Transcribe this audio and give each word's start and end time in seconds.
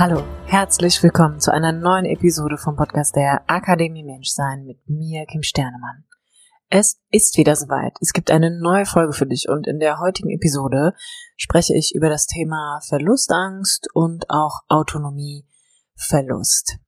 Hallo, 0.00 0.24
herzlich 0.46 1.02
willkommen 1.02 1.40
zu 1.40 1.52
einer 1.52 1.72
neuen 1.72 2.06
Episode 2.06 2.56
vom 2.56 2.74
Podcast 2.74 3.14
der 3.16 3.42
Akademie 3.48 4.02
Menschsein 4.02 4.64
mit 4.64 4.78
mir, 4.88 5.26
Kim 5.26 5.42
Sternemann. 5.42 6.06
Es 6.70 7.02
ist 7.10 7.36
wieder 7.36 7.54
soweit. 7.54 7.98
Es 8.00 8.14
gibt 8.14 8.30
eine 8.30 8.62
neue 8.62 8.86
Folge 8.86 9.12
für 9.12 9.26
dich 9.26 9.50
und 9.50 9.66
in 9.66 9.78
der 9.78 10.00
heutigen 10.00 10.30
Episode 10.30 10.94
spreche 11.36 11.76
ich 11.76 11.94
über 11.94 12.08
das 12.08 12.24
Thema 12.24 12.80
Verlustangst 12.88 13.88
und 13.92 14.24
auch 14.30 14.60
Autonomieverlust. 14.68 16.78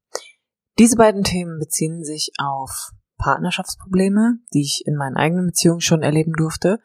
Diese 0.79 0.97
beiden 0.97 1.23
Themen 1.23 1.59
beziehen 1.59 2.05
sich 2.05 2.33
auf 2.39 2.93
Partnerschaftsprobleme, 3.19 4.39
die 4.55 4.63
ich 4.63 4.85
in 4.87 4.97
meinen 4.97 5.19
eigenen 5.19 5.49
Beziehungen 5.49 5.83
schon 5.83 6.03
erleben 6.03 6.33
durfte, 6.33 6.79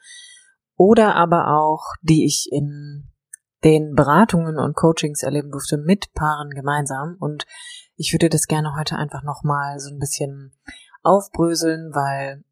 oder 0.76 1.16
aber 1.16 1.58
auch, 1.58 1.94
die 2.02 2.26
ich 2.26 2.50
in 2.52 3.14
den 3.68 3.96
Beratungen 3.96 4.58
und 4.60 4.78
Coachings 4.78 5.24
erleben 5.24 5.52
durfte 5.52 5.78
mit 5.78 6.14
Paaren 6.14 6.52
gemeinsam. 6.52 7.18
Und 7.20 7.46
ich 7.98 8.14
würde 8.14 8.30
das 8.30 8.48
gerne 8.48 8.76
heute 8.78 8.96
einfach 8.96 9.24
nochmal 9.24 9.78
so 9.80 9.90
ein 9.90 10.00
bisschen 10.00 10.54
aufbröseln, 11.04 11.94
weil 11.94 12.46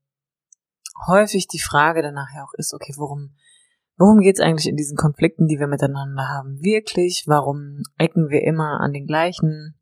häufig 1.07 1.47
die 1.47 1.59
Frage 1.59 2.01
danach 2.01 2.27
ja 2.35 2.43
auch 2.43 2.53
ist, 2.55 2.73
okay, 2.73 2.93
worum, 2.97 3.33
worum 3.95 4.19
geht's 4.19 4.41
eigentlich 4.41 4.67
in 4.67 4.75
diesen 4.75 4.97
Konflikten, 4.97 5.47
die 5.47 5.57
wir 5.57 5.67
miteinander 5.67 6.27
haben, 6.27 6.61
wirklich? 6.61 7.23
Warum 7.27 7.83
ecken 7.97 8.27
wir 8.29 8.43
immer 8.43 8.81
an 8.81 8.91
den 8.91 9.07
gleichen 9.07 9.79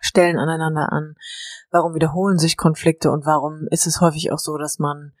Stellen 0.00 0.36
aneinander 0.36 0.92
an? 0.92 1.14
Warum 1.70 1.94
wiederholen 1.94 2.38
sich 2.38 2.56
Konflikte 2.56 3.12
und 3.12 3.24
warum 3.24 3.68
ist 3.70 3.86
es 3.86 4.00
häufig 4.00 4.32
auch 4.32 4.40
so, 4.40 4.58
dass 4.58 4.80
man 4.80 5.12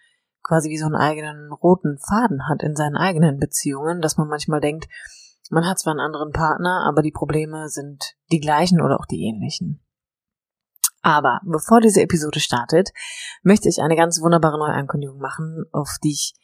quasi 0.44 0.68
wie 0.68 0.78
so 0.78 0.86
einen 0.86 0.94
eigenen 0.94 1.50
roten 1.52 1.98
Faden 1.98 2.48
hat 2.48 2.62
in 2.62 2.76
seinen 2.76 2.96
eigenen 2.96 3.38
Beziehungen, 3.38 4.00
dass 4.00 4.16
man 4.16 4.28
manchmal 4.28 4.60
denkt, 4.60 4.86
man 5.50 5.66
hat 5.66 5.78
zwar 5.78 5.92
einen 5.92 6.00
anderen 6.00 6.32
Partner, 6.32 6.84
aber 6.86 7.02
die 7.02 7.12
Probleme 7.12 7.68
sind 7.68 8.14
die 8.30 8.40
gleichen 8.40 8.80
oder 8.80 8.98
auch 8.98 9.06
die 9.06 9.24
ähnlichen. 9.24 9.80
Aber 11.02 11.40
bevor 11.44 11.80
diese 11.80 12.00
Episode 12.00 12.40
startet, 12.40 12.90
möchte 13.42 13.68
ich 13.68 13.82
eine 13.82 13.96
ganz 13.96 14.22
wunderbare 14.22 14.58
Neuankündigung 14.58 15.18
machen, 15.18 15.64
auf 15.70 15.96
die 16.02 16.12
ich 16.12 16.34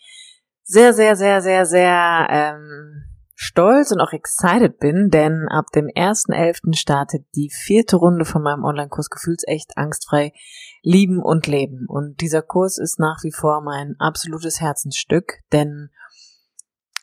sehr, 0.65 0.93
sehr, 0.93 1.17
sehr, 1.17 1.41
sehr, 1.41 1.65
sehr 1.65 2.27
ähm, 2.31 3.10
stolz 3.43 3.91
und 3.91 4.03
auch 4.03 4.13
excited 4.13 4.79
bin, 4.81 5.09
denn 5.09 5.49
ab 5.49 5.65
dem 5.75 5.87
1.11. 5.87 6.77
startet 6.77 7.25
die 7.35 7.49
vierte 7.49 7.97
Runde 7.97 8.27
von 8.27 8.43
meinem 8.43 8.65
Online-Kurs 8.65 9.09
Gefühlsecht 9.09 9.79
angstfrei 9.79 10.35
lieben 10.83 11.23
und 11.23 11.47
leben. 11.47 11.87
Und 11.89 12.21
dieser 12.21 12.43
Kurs 12.43 12.77
ist 12.77 12.99
nach 12.99 13.21
wie 13.23 13.33
vor 13.33 13.63
mein 13.63 13.97
absolutes 13.99 14.61
Herzensstück, 14.61 15.39
denn 15.53 15.89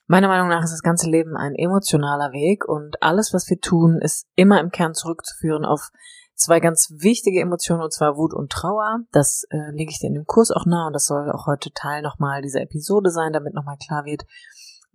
meiner 0.05 0.27
Meinung 0.27 0.49
nach 0.49 0.63
ist 0.63 0.73
das 0.73 0.83
ganze 0.83 1.09
Leben 1.09 1.35
ein 1.35 1.55
emotionaler 1.55 2.31
Weg 2.33 2.65
und 2.65 3.01
alles, 3.01 3.33
was 3.33 3.49
wir 3.49 3.59
tun, 3.59 3.97
ist 3.99 4.27
immer 4.35 4.59
im 4.59 4.69
Kern 4.69 4.93
zurückzuführen 4.93 5.65
auf 5.65 5.89
zwei 6.35 6.59
ganz 6.59 6.93
wichtige 6.99 7.41
Emotionen, 7.41 7.81
und 7.81 7.91
zwar 7.91 8.15
Wut 8.15 8.35
und 8.35 8.51
Trauer. 8.51 8.99
Das 9.11 9.45
äh, 9.49 9.71
lege 9.71 9.89
ich 9.89 9.97
dir 9.97 10.09
in 10.09 10.13
dem 10.13 10.27
Kurs 10.27 10.51
auch 10.51 10.67
nahe 10.67 10.85
und 10.85 10.93
das 10.93 11.07
soll 11.07 11.31
auch 11.31 11.47
heute 11.47 11.71
Teil 11.71 12.03
nochmal 12.03 12.43
dieser 12.43 12.61
Episode 12.61 13.09
sein, 13.09 13.33
damit 13.33 13.55
nochmal 13.55 13.77
klar 13.83 14.05
wird, 14.05 14.23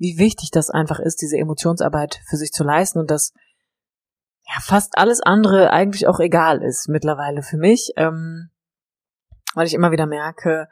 wie 0.02 0.18
wichtig 0.18 0.50
das 0.50 0.68
einfach 0.68 0.98
ist, 0.98 1.22
diese 1.22 1.38
Emotionsarbeit 1.38 2.20
für 2.28 2.36
sich 2.36 2.50
zu 2.50 2.64
leisten 2.64 2.98
und 2.98 3.08
dass 3.08 3.32
ja 4.44 4.60
fast 4.60 4.98
alles 4.98 5.20
andere 5.20 5.70
eigentlich 5.70 6.08
auch 6.08 6.18
egal 6.18 6.60
ist 6.60 6.88
mittlerweile 6.88 7.42
für 7.42 7.56
mich, 7.56 7.92
ähm, 7.96 8.50
weil 9.54 9.68
ich 9.68 9.74
immer 9.74 9.92
wieder 9.92 10.06
merke, 10.06 10.68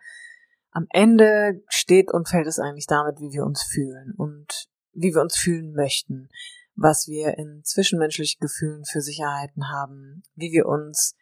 am 0.72 0.86
Ende 0.90 1.62
steht 1.68 2.12
und 2.12 2.28
fällt 2.28 2.48
es 2.48 2.58
eigentlich 2.58 2.88
damit, 2.88 3.20
wie 3.20 3.32
wir 3.32 3.44
uns 3.44 3.62
fühlen 3.62 4.14
und 4.16 4.68
wie 4.94 5.14
wir 5.14 5.20
uns 5.20 5.36
fühlen 5.36 5.74
möchten, 5.74 6.28
was 6.74 7.06
wir 7.06 7.38
in 7.38 7.62
zwischenmenschlichen 7.62 8.40
Gefühlen 8.40 8.84
für 8.84 9.00
Sicherheiten 9.00 9.68
haben, 9.68 10.24
wie 10.34 10.50
wir 10.50 10.66
uns 10.66 11.14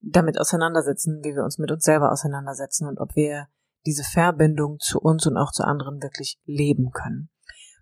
damit 0.00 0.40
auseinandersetzen, 0.40 1.22
wie 1.22 1.36
wir 1.36 1.44
uns 1.44 1.58
mit 1.58 1.70
uns 1.70 1.84
selber 1.84 2.10
auseinandersetzen 2.10 2.88
und 2.88 2.98
ob 2.98 3.14
wir 3.14 3.46
diese 3.86 4.02
Verbindung 4.02 4.80
zu 4.80 4.98
uns 4.98 5.24
und 5.28 5.36
auch 5.36 5.52
zu 5.52 5.62
anderen 5.62 6.02
wirklich 6.02 6.40
leben 6.46 6.90
können. 6.90 7.30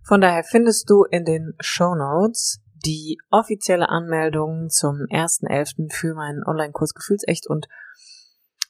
Von 0.05 0.21
daher 0.21 0.43
findest 0.43 0.89
du 0.89 1.03
in 1.03 1.25
den 1.25 1.53
Show 1.59 1.95
Notes 1.95 2.61
die 2.85 3.17
offizielle 3.29 3.87
Anmeldung 3.87 4.69
zum 4.69 5.07
1.11. 5.09 5.93
für 5.93 6.13
meinen 6.13 6.43
Online-Kurs 6.43 6.93
Gefühlsecht 6.93 7.47
und 7.47 7.67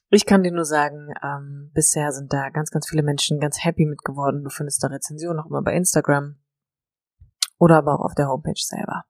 ich 0.10 0.28
kann 0.28 0.44
dir 0.44 0.52
nur 0.52 0.66
sagen, 0.66 1.12
ähm, 1.24 1.72
bisher 1.74 2.12
sind 2.12 2.32
da 2.32 2.52
ganz, 2.52 2.70
ganz 2.70 2.88
viele 2.88 3.02
Menschen 3.02 3.40
ganz 3.40 3.64
happy 3.64 3.88
mit 3.88 4.04
geworden. 4.04 4.44
Du 4.44 4.52
findest 4.52 4.84
da 4.84 4.88
Rezensionen 4.90 5.38
noch 5.38 5.48
immer 5.48 5.64
bei 5.64 5.74
Instagram 5.74 6.38
oder 7.58 7.78
aber 7.78 7.96
auch 7.96 8.06
auf 8.06 8.14
der 8.14 8.28
Homepage 8.28 8.54
selber. 8.56 9.06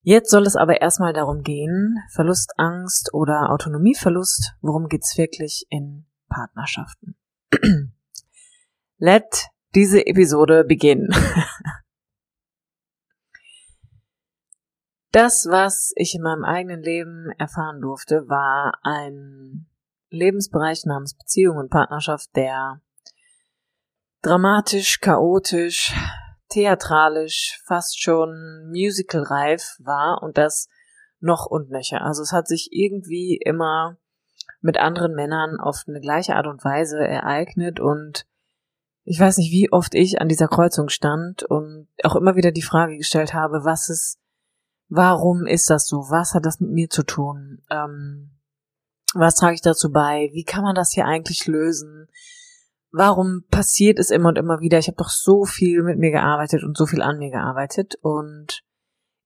Jetzt 0.00 0.30
soll 0.30 0.48
es 0.48 0.56
aber 0.56 0.80
erstmal 0.80 1.12
darum 1.12 1.42
gehen, 1.42 1.96
Verlustangst 2.10 3.14
oder 3.14 3.50
Autonomieverlust, 3.50 4.54
worum 4.60 4.88
geht's 4.88 5.16
wirklich 5.16 5.64
in 5.70 6.06
Partnerschaften? 6.28 7.16
Let 8.98 9.51
diese 9.74 10.06
Episode 10.06 10.64
beginnen. 10.64 11.08
das, 15.12 15.46
was 15.48 15.92
ich 15.96 16.14
in 16.14 16.22
meinem 16.22 16.44
eigenen 16.44 16.82
Leben 16.82 17.30
erfahren 17.38 17.80
durfte, 17.80 18.28
war 18.28 18.78
ein 18.82 19.66
Lebensbereich 20.10 20.84
namens 20.84 21.16
Beziehung 21.16 21.56
und 21.56 21.70
Partnerschaft, 21.70 22.28
der 22.36 22.80
dramatisch, 24.22 25.00
chaotisch, 25.00 25.94
theatralisch, 26.50 27.60
fast 27.64 28.00
schon 28.00 28.68
musicalreif 28.70 29.76
war 29.80 30.22
und 30.22 30.38
das 30.38 30.68
noch 31.20 31.46
und 31.46 31.70
nöcher. 31.70 32.02
Also 32.02 32.22
es 32.22 32.32
hat 32.32 32.46
sich 32.46 32.68
irgendwie 32.72 33.36
immer 33.36 33.96
mit 34.60 34.78
anderen 34.78 35.14
Männern 35.14 35.58
auf 35.58 35.84
eine 35.86 36.00
gleiche 36.00 36.36
Art 36.36 36.46
und 36.46 36.64
Weise 36.64 36.98
ereignet 36.98 37.80
und 37.80 38.26
ich 39.04 39.18
weiß 39.18 39.38
nicht, 39.38 39.50
wie 39.50 39.72
oft 39.72 39.94
ich 39.94 40.20
an 40.20 40.28
dieser 40.28 40.48
Kreuzung 40.48 40.88
stand 40.88 41.42
und 41.42 41.88
auch 42.04 42.16
immer 42.16 42.36
wieder 42.36 42.52
die 42.52 42.62
Frage 42.62 42.96
gestellt 42.96 43.34
habe, 43.34 43.64
was 43.64 43.88
ist, 43.88 44.18
warum 44.88 45.46
ist 45.46 45.70
das 45.70 45.88
so? 45.88 46.06
Was 46.10 46.34
hat 46.34 46.46
das 46.46 46.60
mit 46.60 46.70
mir 46.70 46.88
zu 46.88 47.02
tun? 47.02 47.62
Ähm, 47.70 48.30
was 49.14 49.34
trage 49.34 49.54
ich 49.54 49.60
dazu 49.60 49.90
bei? 49.90 50.30
Wie 50.32 50.44
kann 50.44 50.62
man 50.62 50.74
das 50.74 50.92
hier 50.92 51.04
eigentlich 51.04 51.46
lösen? 51.46 52.08
Warum 52.92 53.44
passiert 53.50 53.98
es 53.98 54.10
immer 54.10 54.28
und 54.28 54.38
immer 54.38 54.60
wieder? 54.60 54.78
Ich 54.78 54.86
habe 54.86 54.96
doch 54.96 55.08
so 55.08 55.44
viel 55.44 55.82
mit 55.82 55.98
mir 55.98 56.10
gearbeitet 56.10 56.62
und 56.62 56.76
so 56.76 56.86
viel 56.86 57.02
an 57.02 57.18
mir 57.18 57.30
gearbeitet 57.30 57.96
und 58.02 58.62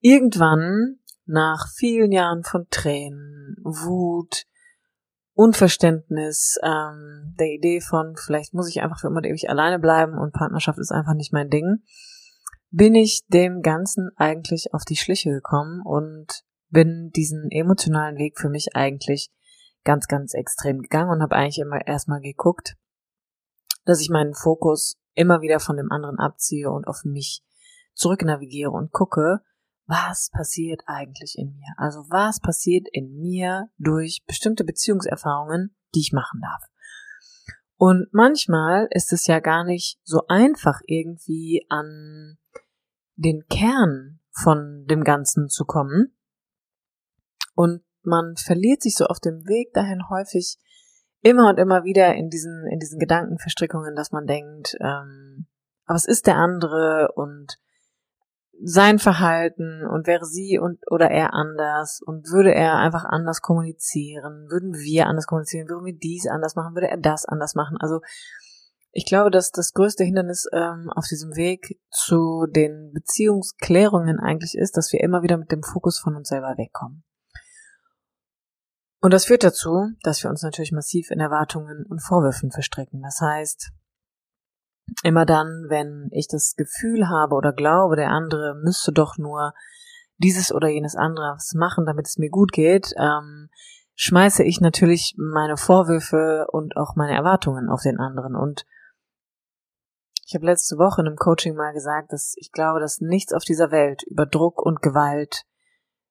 irgendwann 0.01 1.01
nach 1.27 1.69
vielen 1.75 2.13
Jahren 2.13 2.45
von 2.45 2.67
Tränen, 2.71 3.57
Wut, 3.63 4.47
Unverständnis, 5.37 6.59
ähm, 6.63 7.35
der 7.39 7.49
Idee 7.49 7.83
von, 7.83 8.17
vielleicht 8.17 8.55
muss 8.55 8.71
ich 8.71 8.81
einfach 8.81 9.01
für 9.01 9.09
immer 9.09 9.19
und 9.19 9.27
ewig 9.27 9.51
alleine 9.51 9.79
bleiben 9.79 10.17
und 10.17 10.33
Partnerschaft 10.33 10.79
ist 10.79 10.93
einfach 10.93 11.13
nicht 11.13 11.31
mein 11.31 11.51
Ding, 11.51 11.83
bin 12.71 12.95
ich 12.95 13.27
dem 13.29 13.61
Ganzen 13.61 14.09
eigentlich 14.17 14.73
auf 14.73 14.85
die 14.85 14.97
Schliche 14.97 15.31
gekommen 15.31 15.83
und 15.85 16.43
bin 16.71 17.11
diesen 17.15 17.51
emotionalen 17.51 18.17
Weg 18.17 18.39
für 18.39 18.49
mich 18.49 18.75
eigentlich 18.75 19.29
ganz, 19.85 20.09
ganz 20.09 20.33
extrem 20.33 20.81
gegangen 20.81 21.11
und 21.11 21.23
habe 21.23 21.37
eigentlich 21.37 21.59
immer 21.59 21.87
erstmal 21.87 22.23
geguckt, 22.23 22.75
dass 23.85 24.01
ich 24.01 24.09
meinen 24.09 24.33
Fokus 24.33 24.97
immer 25.13 25.43
wieder 25.43 25.61
von 25.61 25.77
dem 25.77 25.93
anderen 25.93 26.19
abziehe 26.19 26.71
und 26.71 26.87
auf 26.87 27.05
mich 27.05 27.43
zurücknavigiere 27.93 28.71
und 28.71 28.91
gucke, 28.91 29.43
was 29.87 30.31
passiert 30.33 30.83
eigentlich 30.87 31.37
in 31.39 31.55
mir? 31.55 31.75
Also 31.77 32.01
was 32.11 32.41
passiert 32.41 32.89
in 32.93 33.17
mir 33.19 33.69
durch 33.79 34.23
bestimmte 34.27 34.65
Beziehungserfahrungen, 34.65 35.77
die 35.95 36.01
ich 36.01 36.13
machen 36.13 36.41
darf? 36.41 36.63
Und 37.77 38.09
manchmal 38.13 38.89
ist 38.91 39.13
es 39.13 39.27
ja 39.27 39.41
gar 39.41 39.65
nicht 39.65 39.99
so 40.03 40.23
einfach 40.29 40.81
irgendwie 40.87 41.67
an 41.69 42.39
den 43.17 43.47
Kern 43.49 44.21
von 44.33 44.87
dem 44.87 45.05
Ganzen 45.05 45.49
zu 45.49 45.65
kommen. 45.65 46.17
Und 47.55 47.83
man 48.03 48.37
verliert 48.37 48.83
sich 48.83 48.97
so 48.97 49.07
auf 49.07 49.21
dem 49.21 49.47
Weg 49.47 49.73
dahin 49.73 50.09
häufig 50.09 50.59
immer 51.21 51.49
und 51.49 51.59
immer 51.59 51.85
wieder 51.85 52.15
in 52.15 52.29
diesen, 52.29 52.67
in 52.71 52.79
diesen 52.79 52.99
Gedankenverstrickungen, 52.99 53.95
dass 53.95 54.13
man 54.13 54.27
denkt, 54.27 54.77
ähm, 54.81 55.47
aber 55.87 55.97
es 55.97 56.07
ist 56.07 56.27
der 56.27 56.37
andere 56.37 57.13
und 57.15 57.59
sein 58.63 58.99
Verhalten 58.99 59.87
und 59.87 60.07
wäre 60.07 60.25
sie 60.25 60.59
und 60.59 60.79
oder 60.91 61.11
er 61.11 61.35
anders 61.35 62.01
und 62.05 62.31
würde 62.31 62.55
er 62.55 62.77
einfach 62.77 63.05
anders 63.05 63.41
kommunizieren, 63.41 64.49
würden 64.49 64.75
wir 64.75 65.07
anders 65.07 65.27
kommunizieren, 65.27 65.69
würden 65.69 65.85
wir 65.85 65.97
dies 65.97 66.27
anders 66.27 66.57
machen, 66.57 66.75
würde 66.75 66.89
er 66.89 66.97
das 66.97 67.27
anders 67.27 67.55
machen. 67.55 67.77
Also 67.79 68.01
ich 68.93 69.05
glaube, 69.05 69.31
dass 69.31 69.51
das 69.51 69.73
größte 69.73 70.05
Hindernis 70.05 70.47
ähm, 70.53 70.91
auf 70.95 71.05
diesem 71.07 71.37
Weg 71.37 71.79
zu 71.91 72.47
den 72.49 72.93
Beziehungsklärungen 72.95 74.19
eigentlich 74.19 74.57
ist, 74.57 74.77
dass 74.77 74.93
wir 74.93 75.01
immer 75.01 75.23
wieder 75.23 75.37
mit 75.37 75.53
dem 75.53 75.63
Fokus 75.63 75.99
von 75.99 76.17
uns 76.17 76.29
selber 76.29 76.55
wegkommen. 76.57 77.05
Und 79.03 79.13
das 79.13 79.27
führt 79.27 79.45
dazu, 79.45 79.91
dass 80.03 80.23
wir 80.23 80.31
uns 80.31 80.43
natürlich 80.43 80.73
massiv 80.73 81.11
in 81.11 81.21
Erwartungen 81.21 81.85
und 81.87 82.03
Vorwürfen 82.03 82.51
verstricken. 82.51 83.03
Das 83.03 83.21
heißt, 83.21 83.71
immer 85.03 85.27
dann, 85.27 85.67
wenn 85.69 86.09
ich 86.13 86.29
das 86.29 86.55
Gefühl 86.57 87.09
habe 87.09 87.35
oder 87.35 87.53
glaube, 87.53 87.97
der 87.97 88.11
andere 88.11 88.55
müsste 88.63 88.93
doch 88.93 89.19
nur 89.19 89.53
dieses 90.19 90.53
oder 90.53 90.69
jenes 90.69 90.97
anderes 90.97 91.55
machen, 91.55 91.85
damit 91.87 92.07
es 92.07 92.19
mir 92.19 92.31
gut 92.31 92.53
geht, 92.53 92.93
ähm, 92.97 93.49
schmeiße 93.95 94.45
ich 94.45 94.61
natürlich 94.61 95.15
meine 95.19 95.57
Vorwürfe 95.57 96.47
und 96.51 96.77
auch 96.77 96.97
meine 96.97 97.15
Erwartungen 97.15 97.69
auf 97.69 97.83
den 97.83 97.99
anderen. 97.99 98.35
Und 98.35 98.65
ich 100.27 100.35
habe 100.35 100.47
letzte 100.47 100.77
Woche 100.77 101.03
in 101.03 101.07
einem 101.07 101.17
Coaching 101.17 101.55
mal 101.55 101.73
gesagt, 101.73 102.13
dass 102.13 102.35
ich 102.37 102.53
glaube, 102.53 102.81
dass 102.81 103.01
nichts 103.01 103.33
auf 103.33 103.45
dieser 103.45 103.71
Welt 103.71 104.03
über 104.05 104.27
Druck 104.27 104.61
und 104.61 104.83
Gewalt 104.83 105.45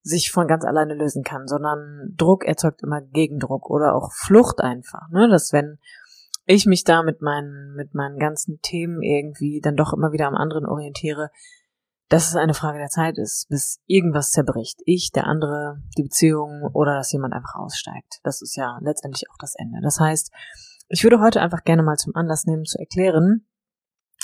sich 0.01 0.31
von 0.31 0.48
ganz 0.48 0.63
alleine 0.63 0.94
lösen 0.94 1.24
kann, 1.24 1.48
sondern 1.48 2.13
Druck 2.16 2.45
erzeugt 2.45 2.83
immer 2.83 3.01
Gegendruck 3.01 3.69
oder 3.69 3.95
auch 3.95 4.12
Flucht 4.13 4.62
einfach. 4.62 5.10
Ne? 5.10 5.28
Dass 5.30 5.51
wenn 5.51 5.80
ich 6.45 6.65
mich 6.65 6.83
da 6.83 7.03
mit 7.03 7.21
meinen, 7.21 7.75
mit 7.75 7.94
meinen 7.94 8.19
ganzen 8.19 8.59
Themen 8.62 9.01
irgendwie 9.01 9.62
dann 9.62 9.75
doch 9.75 9.94
immer 9.94 10.12
wieder 10.12 10.27
am 10.27 10.36
anderen 10.36 10.65
orientiere, 10.65 11.31
dass 12.07 12.30
es 12.30 12.36
eine 12.36 12.53
Frage 12.53 12.77
der 12.77 12.89
Zeit 12.89 13.18
ist, 13.18 13.47
bis 13.50 13.81
irgendwas 13.88 14.31
zerbricht. 14.31 14.80
Ich, 14.86 15.12
der 15.12 15.25
andere, 15.25 15.81
die 15.97 16.03
Beziehung 16.03 16.69
oder 16.74 16.95
dass 16.95 17.12
jemand 17.12 17.33
einfach 17.33 17.56
aussteigt. 17.56 18.19
Das 18.24 18.42
ist 18.42 18.56
ja 18.56 18.77
letztendlich 18.81 19.30
auch 19.31 19.38
das 19.39 19.56
Ende. 19.56 19.80
Das 19.81 20.00
heißt, 20.00 20.31
ich 20.88 21.03
würde 21.03 21.19
heute 21.19 21.42
einfach 21.42 21.63
gerne 21.63 21.81
mal 21.81 21.97
zum 21.97 22.15
Anlass 22.15 22.45
nehmen 22.45 22.65
zu 22.65 22.77
erklären, 22.77 23.47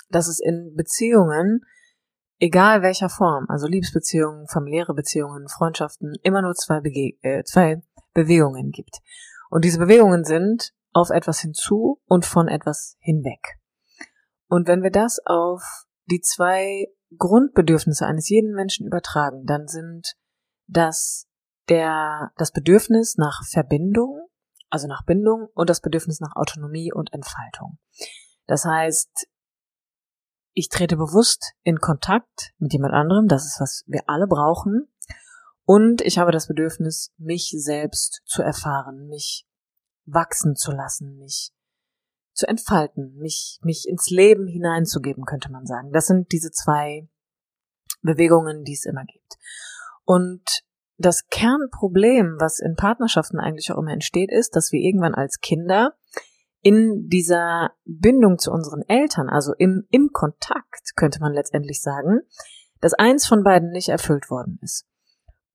dass 0.09 0.27
es 0.27 0.39
in 0.39 0.75
Beziehungen, 0.75 1.65
egal 2.38 2.83
welcher 2.83 3.09
Form, 3.09 3.45
also 3.50 3.65
Liebesbeziehungen, 3.68 4.47
familiäre 4.47 4.94
Beziehungen, 4.94 5.47
Freundschaften, 5.47 6.13
immer 6.21 6.44
nur 6.44 6.53
zwei, 6.53 6.81
Bege 6.81 7.18
äh, 7.21 7.44
zwei 7.44 7.81
Bewegungen 8.13 8.69
gibt. 8.69 9.00
Und 9.50 9.65
diese 9.65 9.79
Bewegungen 9.79 10.23
sind 10.23 10.73
auf 10.94 11.10
etwas 11.10 11.40
hinzu 11.40 12.02
und 12.06 12.26
von 12.26 12.48
etwas 12.48 12.98
hinweg. 13.00 13.60
Und 14.48 14.68
wenn 14.68 14.84
wir 14.84 14.92
das 14.92 15.20
auf 15.26 15.64
die 16.06 16.22
zwei 16.22 16.88
Grundbedürfnisse 17.18 18.06
eines 18.06 18.30
jeden 18.30 18.54
Menschen 18.54 18.86
übertragen, 18.86 19.46
dann 19.46 19.68
sind 19.68 20.16
das 20.68 21.28
der, 21.70 22.32
das 22.38 22.52
Bedürfnis 22.52 23.18
nach 23.18 23.44
Verbindung, 23.46 24.28
also 24.70 24.88
nach 24.88 25.06
Bindung 25.06 25.48
und 25.54 25.70
das 25.70 25.82
Bedürfnis 25.82 26.20
nach 26.20 26.36
Autonomie 26.36 26.92
und 26.94 27.14
Entfaltung. 27.14 27.78
Das 28.48 28.66
heißt, 28.66 29.28
ich 30.54 30.70
trete 30.70 30.98
bewusst 30.98 31.54
in 31.64 31.80
Kontakt 31.80 32.54
mit 32.58 32.74
jemand 32.74 32.94
anderem, 32.94 33.28
das 33.28 33.46
ist, 33.46 33.62
was 33.62 33.84
wir 33.88 34.04
alle 34.08 34.28
brauchen, 34.28 34.88
und 35.64 36.02
ich 36.02 36.18
habe 36.18 36.32
das 36.32 36.48
Bedürfnis, 36.48 37.14
mich 37.18 37.54
selbst 37.56 38.22
zu 38.26 38.42
erfahren, 38.42 39.08
mich 39.08 39.48
wachsen 40.06 40.56
zu 40.56 40.71
lassen, 40.71 41.18
mich 41.18 41.51
zu 42.33 42.48
entfalten, 42.48 43.15
mich, 43.18 43.59
mich 43.62 43.88
ins 43.88 44.09
Leben 44.09 44.48
hineinzugeben, 44.48 45.25
könnte 45.25 45.51
man 45.51 45.65
sagen. 45.65 45.92
Das 45.92 46.07
sind 46.07 46.31
diese 46.31 46.51
zwei 46.51 47.07
Bewegungen, 48.01 48.63
die 48.63 48.74
es 48.74 48.86
immer 48.86 49.06
gibt. 49.06 49.38
Und 50.06 50.63
das 50.98 51.27
Kernproblem, 51.27 52.38
was 52.39 52.59
in 52.59 52.75
Partnerschaften 52.75 53.39
eigentlich 53.39 53.71
auch 53.71 53.77
immer 53.77 53.92
entsteht, 53.92 54.31
ist, 54.31 54.56
dass 54.56 54.71
wir 54.71 54.80
irgendwann 54.80 55.15
als 55.15 55.39
Kinder 55.39 55.95
in 56.62 57.07
dieser 57.07 57.71
Bindung 57.86 58.38
zu 58.38 58.51
unseren 58.51 58.83
Eltern, 58.88 59.30
also 59.30 59.54
im, 59.57 59.88
im 59.89 60.09
Kontakt, 60.13 60.95
könnte 60.95 61.19
man 61.19 61.33
letztendlich 61.33 61.81
sagen, 61.81 62.21
dass 62.81 62.94
eins 62.94 63.27
von 63.27 63.44
beiden 63.44 63.71
nicht 63.71 63.89
erfüllt 63.89 64.30
worden 64.30 64.59
ist. 64.62 64.86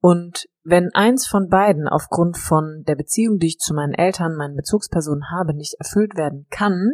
Und 0.01 0.47
wenn 0.63 0.91
eins 0.95 1.27
von 1.27 1.49
beiden 1.49 1.89
aufgrund 1.89 2.37
von 2.37 2.85
der 2.87 2.97
Beziehung, 2.97 3.39
die 3.39 3.49
ich 3.49 3.59
zu 3.59 3.73
meinen 3.73 3.95
Eltern, 3.95 4.37
meinen 4.37 4.57
Bezugspersonen 4.57 5.31
habe, 5.31 5.55
nicht 5.55 5.75
erfüllt 5.79 6.17
werden 6.17 6.47
kann, 6.51 6.93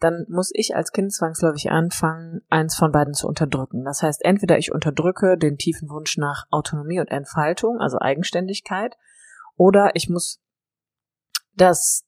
dann 0.00 0.26
muss 0.28 0.50
ich 0.54 0.74
als 0.74 0.92
Kind 0.92 1.12
zwangsläufig 1.12 1.70
anfangen, 1.70 2.40
eins 2.48 2.76
von 2.76 2.92
beiden 2.92 3.14
zu 3.14 3.28
unterdrücken. 3.28 3.84
Das 3.84 4.02
heißt, 4.02 4.24
entweder 4.24 4.58
ich 4.58 4.72
unterdrücke 4.72 5.36
den 5.36 5.58
tiefen 5.58 5.90
Wunsch 5.90 6.16
nach 6.16 6.44
Autonomie 6.50 7.00
und 7.00 7.10
Entfaltung, 7.10 7.78
also 7.78 7.98
Eigenständigkeit, 7.98 8.96
oder 9.56 9.90
ich 9.94 10.08
muss 10.08 10.40
das, 11.54 12.04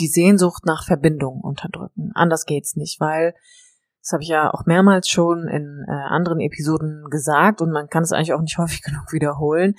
die 0.00 0.08
Sehnsucht 0.08 0.66
nach 0.66 0.84
Verbindung 0.84 1.40
unterdrücken. 1.40 2.10
Anders 2.14 2.44
geht's 2.44 2.74
nicht, 2.74 3.00
weil 3.00 3.34
das 4.08 4.14
habe 4.14 4.22
ich 4.22 4.30
ja 4.30 4.50
auch 4.54 4.64
mehrmals 4.64 5.06
schon 5.10 5.48
in 5.48 5.84
äh, 5.86 5.92
anderen 5.92 6.40
Episoden 6.40 7.10
gesagt 7.10 7.60
und 7.60 7.70
man 7.70 7.88
kann 7.88 8.02
es 8.02 8.12
eigentlich 8.12 8.32
auch 8.32 8.40
nicht 8.40 8.56
häufig 8.58 8.80
genug 8.80 9.12
wiederholen. 9.12 9.74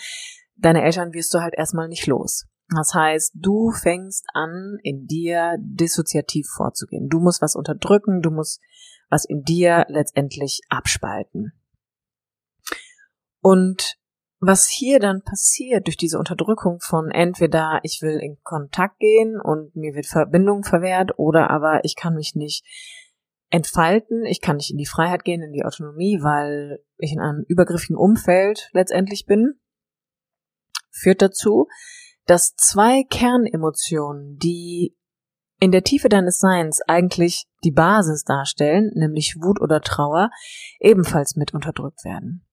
Deine 0.55 0.83
Eltern 0.83 1.13
wirst 1.13 1.33
du 1.33 1.39
halt 1.39 1.55
erstmal 1.55 1.87
nicht 1.87 2.05
los. 2.05 2.45
Das 2.75 2.93
heißt, 2.93 3.31
du 3.33 3.71
fängst 3.71 4.27
an, 4.35 4.77
in 4.83 5.07
dir 5.07 5.55
dissoziativ 5.59 6.47
vorzugehen. 6.47 7.09
Du 7.09 7.19
musst 7.19 7.41
was 7.41 7.55
unterdrücken, 7.55 8.21
du 8.21 8.29
musst 8.29 8.61
was 9.09 9.25
in 9.25 9.41
dir 9.41 9.87
letztendlich 9.89 10.61
abspalten. 10.69 11.53
Und 13.41 13.95
was 14.39 14.67
hier 14.67 14.99
dann 14.99 15.23
passiert 15.23 15.87
durch 15.87 15.97
diese 15.97 16.19
Unterdrückung 16.19 16.79
von 16.81 17.09
entweder 17.09 17.79
ich 17.81 18.03
will 18.03 18.19
in 18.19 18.37
Kontakt 18.43 18.99
gehen 18.99 19.41
und 19.41 19.75
mir 19.75 19.95
wird 19.95 20.05
Verbindung 20.05 20.63
verwehrt 20.63 21.17
oder 21.17 21.49
aber 21.49 21.83
ich 21.83 21.95
kann 21.95 22.13
mich 22.13 22.35
nicht 22.35 22.63
entfalten, 23.49 24.25
ich 24.25 24.41
kann 24.41 24.57
nicht 24.57 24.71
in 24.71 24.77
die 24.77 24.85
Freiheit 24.85 25.23
gehen, 25.23 25.41
in 25.41 25.51
die 25.51 25.65
Autonomie, 25.65 26.19
weil 26.21 26.83
ich 26.97 27.11
in 27.11 27.19
einem 27.19 27.43
übergriffigen 27.47 27.97
Umfeld 27.97 28.69
letztendlich 28.73 29.25
bin, 29.25 29.59
führt 30.91 31.21
dazu, 31.21 31.67
dass 32.25 32.55
zwei 32.55 33.03
Kernemotionen, 33.09 34.37
die 34.37 34.95
in 35.59 35.71
der 35.71 35.83
Tiefe 35.83 36.09
deines 36.09 36.37
Seins 36.37 36.81
eigentlich 36.87 37.47
die 37.63 37.71
Basis 37.71 38.23
darstellen, 38.23 38.91
nämlich 38.93 39.35
Wut 39.41 39.59
oder 39.59 39.81
Trauer, 39.81 40.29
ebenfalls 40.79 41.35
mit 41.35 41.53
unterdrückt 41.53 42.05
werden. 42.05 42.45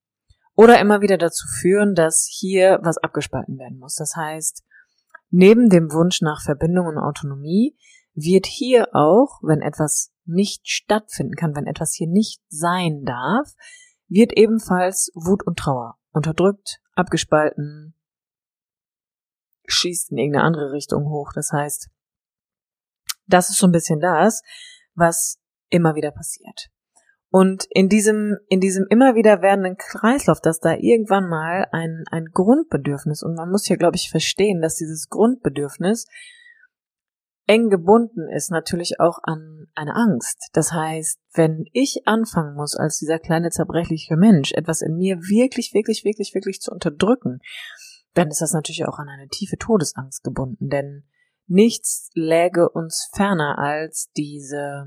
Oder 0.56 0.80
immer 0.80 1.02
wieder 1.02 1.18
dazu 1.18 1.46
führen, 1.60 1.94
dass 1.94 2.26
hier 2.28 2.80
was 2.82 2.96
abgespalten 2.96 3.58
werden 3.58 3.78
muss. 3.78 3.94
Das 3.94 4.16
heißt, 4.16 4.64
neben 5.30 5.68
dem 5.68 5.92
Wunsch 5.92 6.22
nach 6.22 6.42
Verbindung 6.42 6.86
und 6.86 6.98
Autonomie 6.98 7.76
wird 8.14 8.46
hier 8.46 8.88
auch, 8.94 9.38
wenn 9.42 9.60
etwas 9.60 10.12
nicht 10.26 10.68
stattfinden 10.68 11.34
kann, 11.34 11.54
wenn 11.54 11.66
etwas 11.66 11.94
hier 11.94 12.08
nicht 12.08 12.42
sein 12.48 13.04
darf, 13.04 13.54
wird 14.08 14.36
ebenfalls 14.36 15.10
Wut 15.14 15.46
und 15.46 15.58
Trauer 15.58 15.98
unterdrückt, 16.12 16.80
abgespalten, 16.94 17.94
schießt 19.66 20.12
in 20.12 20.18
irgendeine 20.18 20.44
andere 20.44 20.72
Richtung 20.72 21.08
hoch. 21.08 21.32
Das 21.34 21.52
heißt, 21.52 21.90
das 23.26 23.50
ist 23.50 23.58
so 23.58 23.66
ein 23.66 23.72
bisschen 23.72 24.00
das, 24.00 24.42
was 24.94 25.38
immer 25.68 25.94
wieder 25.94 26.12
passiert. 26.12 26.70
Und 27.30 27.66
in 27.70 27.88
diesem, 27.88 28.38
in 28.48 28.60
diesem 28.60 28.86
immer 28.88 29.14
wieder 29.14 29.42
werdenden 29.42 29.76
Kreislauf, 29.76 30.40
dass 30.40 30.60
da 30.60 30.74
irgendwann 30.74 31.28
mal 31.28 31.66
ein, 31.72 32.04
ein 32.10 32.26
Grundbedürfnis, 32.32 33.22
und 33.22 33.34
man 33.34 33.50
muss 33.50 33.66
hier, 33.66 33.76
glaube 33.76 33.96
ich, 33.96 34.10
verstehen, 34.10 34.62
dass 34.62 34.76
dieses 34.76 35.08
Grundbedürfnis 35.08 36.06
eng 37.46 37.68
gebunden 37.68 38.28
ist 38.28 38.50
natürlich 38.50 39.00
auch 39.00 39.18
an 39.22 39.66
eine 39.74 39.94
Angst. 39.94 40.50
Das 40.52 40.72
heißt, 40.72 41.20
wenn 41.34 41.64
ich 41.72 42.02
anfangen 42.06 42.54
muss, 42.54 42.74
als 42.74 42.98
dieser 42.98 43.18
kleine 43.18 43.50
zerbrechliche 43.50 44.16
Mensch, 44.16 44.52
etwas 44.52 44.82
in 44.82 44.96
mir 44.96 45.16
wirklich, 45.18 45.72
wirklich, 45.72 46.04
wirklich, 46.04 46.34
wirklich 46.34 46.60
zu 46.60 46.72
unterdrücken, 46.72 47.40
dann 48.14 48.28
ist 48.28 48.40
das 48.40 48.52
natürlich 48.52 48.86
auch 48.86 48.98
an 48.98 49.08
eine 49.08 49.28
tiefe 49.28 49.58
Todesangst 49.58 50.24
gebunden, 50.24 50.68
denn 50.68 51.04
nichts 51.46 52.10
läge 52.14 52.68
uns 52.68 53.08
ferner 53.14 53.58
als 53.58 54.10
diese 54.16 54.86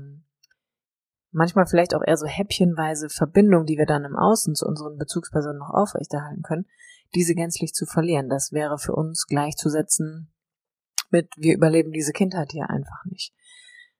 manchmal 1.32 1.66
vielleicht 1.66 1.94
auch 1.94 2.02
eher 2.04 2.16
so 2.16 2.26
häppchenweise 2.26 3.08
Verbindung, 3.08 3.64
die 3.64 3.78
wir 3.78 3.86
dann 3.86 4.04
im 4.04 4.16
Außen 4.16 4.54
zu 4.54 4.66
unseren 4.66 4.98
Bezugspersonen 4.98 5.58
noch 5.58 5.70
aufrechterhalten 5.70 6.42
können, 6.42 6.66
diese 7.14 7.34
gänzlich 7.34 7.72
zu 7.72 7.86
verlieren. 7.86 8.28
Das 8.28 8.52
wäre 8.52 8.78
für 8.78 8.94
uns 8.94 9.26
gleichzusetzen 9.26 10.32
mit, 11.12 11.28
wir 11.36 11.54
überleben 11.54 11.92
diese 11.92 12.12
Kindheit 12.12 12.52
hier 12.52 12.68
einfach 12.68 13.04
nicht. 13.04 13.32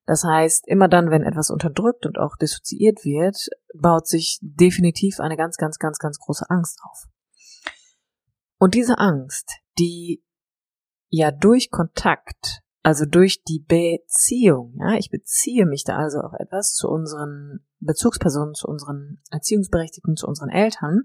Das 0.06 0.24
heißt, 0.24 0.66
immer 0.66 0.88
dann, 0.88 1.10
wenn 1.10 1.22
etwas 1.22 1.50
unterdrückt 1.50 2.04
und 2.04 2.18
auch 2.18 2.36
dissoziiert 2.36 3.04
wird, 3.04 3.48
baut 3.74 4.08
sich 4.08 4.38
definitiv 4.42 5.20
eine 5.20 5.36
ganz, 5.36 5.56
ganz, 5.56 5.78
ganz, 5.78 5.98
ganz 5.98 6.18
große 6.18 6.48
Angst 6.48 6.80
auf. 6.82 7.04
Und 8.58 8.74
diese 8.74 8.98
Angst, 8.98 9.58
die 9.78 10.24
ja 11.08 11.30
durch 11.30 11.70
Kontakt, 11.70 12.60
also 12.82 13.04
durch 13.04 13.44
die 13.44 13.64
Beziehung, 13.66 14.74
ja, 14.80 14.96
ich 14.96 15.10
beziehe 15.10 15.66
mich 15.66 15.84
da 15.84 15.96
also 15.96 16.18
auf 16.20 16.32
etwas 16.38 16.74
zu 16.74 16.88
unseren 16.88 17.66
Bezugspersonen, 17.78 18.54
zu 18.54 18.66
unseren 18.66 19.22
Erziehungsberechtigten, 19.30 20.16
zu 20.16 20.26
unseren 20.26 20.48
Eltern, 20.48 21.02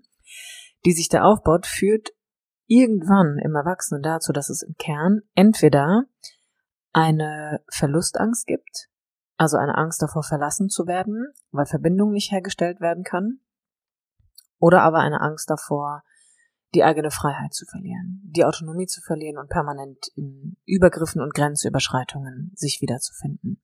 die 0.85 0.93
sich 0.93 1.09
da 1.09 1.23
aufbaut, 1.23 1.65
führt 1.65 2.09
irgendwann 2.67 3.37
im 3.43 3.55
Erwachsenen 3.55 4.01
dazu, 4.01 4.33
dass 4.33 4.49
es 4.49 4.61
im 4.61 4.75
Kern 4.77 5.21
entweder 5.33 6.05
eine 6.93 7.61
Verlustangst 7.69 8.47
gibt, 8.47 8.89
also 9.37 9.57
eine 9.57 9.75
Angst 9.75 10.01
davor 10.01 10.23
verlassen 10.23 10.69
zu 10.69 10.87
werden, 10.87 11.27
weil 11.51 11.65
Verbindung 11.65 12.11
nicht 12.11 12.31
hergestellt 12.31 12.79
werden 12.79 13.03
kann, 13.03 13.39
oder 14.59 14.81
aber 14.81 14.99
eine 14.99 15.21
Angst 15.21 15.49
davor, 15.49 16.03
die 16.73 16.83
eigene 16.83 17.11
Freiheit 17.11 17.53
zu 17.53 17.65
verlieren, 17.65 18.21
die 18.23 18.45
Autonomie 18.45 18.87
zu 18.87 19.01
verlieren 19.01 19.37
und 19.37 19.49
permanent 19.49 20.07
in 20.15 20.57
Übergriffen 20.65 21.21
und 21.21 21.33
Grenzüberschreitungen 21.33 22.51
sich 22.55 22.81
wiederzufinden. 22.81 23.61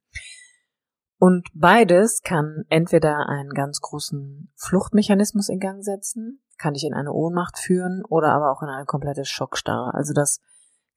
Und 1.21 1.49
beides 1.53 2.23
kann 2.23 2.65
entweder 2.69 3.29
einen 3.29 3.51
ganz 3.51 3.79
großen 3.79 4.51
Fluchtmechanismus 4.55 5.49
in 5.49 5.59
Gang 5.59 5.83
setzen, 5.83 6.41
kann 6.57 6.73
dich 6.73 6.83
in 6.83 6.95
eine 6.95 7.13
Ohnmacht 7.13 7.59
führen 7.59 8.03
oder 8.03 8.29
aber 8.29 8.51
auch 8.51 8.63
in 8.63 8.69
eine 8.69 8.85
komplette 8.85 9.23
Schockstarre. 9.23 9.93
Also 9.93 10.13
dass 10.13 10.41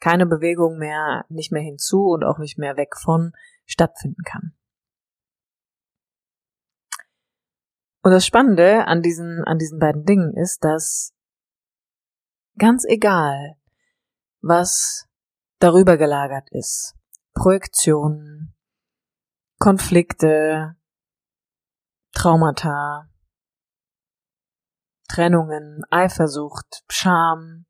keine 0.00 0.24
Bewegung 0.24 0.78
mehr, 0.78 1.26
nicht 1.28 1.52
mehr 1.52 1.60
hinzu 1.60 2.06
und 2.06 2.24
auch 2.24 2.38
nicht 2.38 2.56
mehr 2.56 2.78
weg 2.78 2.96
von 2.96 3.32
stattfinden 3.66 4.22
kann. 4.24 4.54
Und 8.02 8.10
das 8.10 8.24
Spannende 8.24 8.86
an 8.86 9.02
diesen, 9.02 9.44
an 9.44 9.58
diesen 9.58 9.78
beiden 9.78 10.06
Dingen 10.06 10.32
ist, 10.32 10.64
dass 10.64 11.12
ganz 12.56 12.86
egal, 12.86 13.58
was 14.40 15.06
darüber 15.58 15.98
gelagert 15.98 16.48
ist, 16.50 16.94
Projektionen, 17.34 18.53
Konflikte, 19.64 20.76
Traumata, 22.12 23.08
Trennungen, 25.08 25.80
Eifersucht, 25.88 26.84
Scham, 26.90 27.64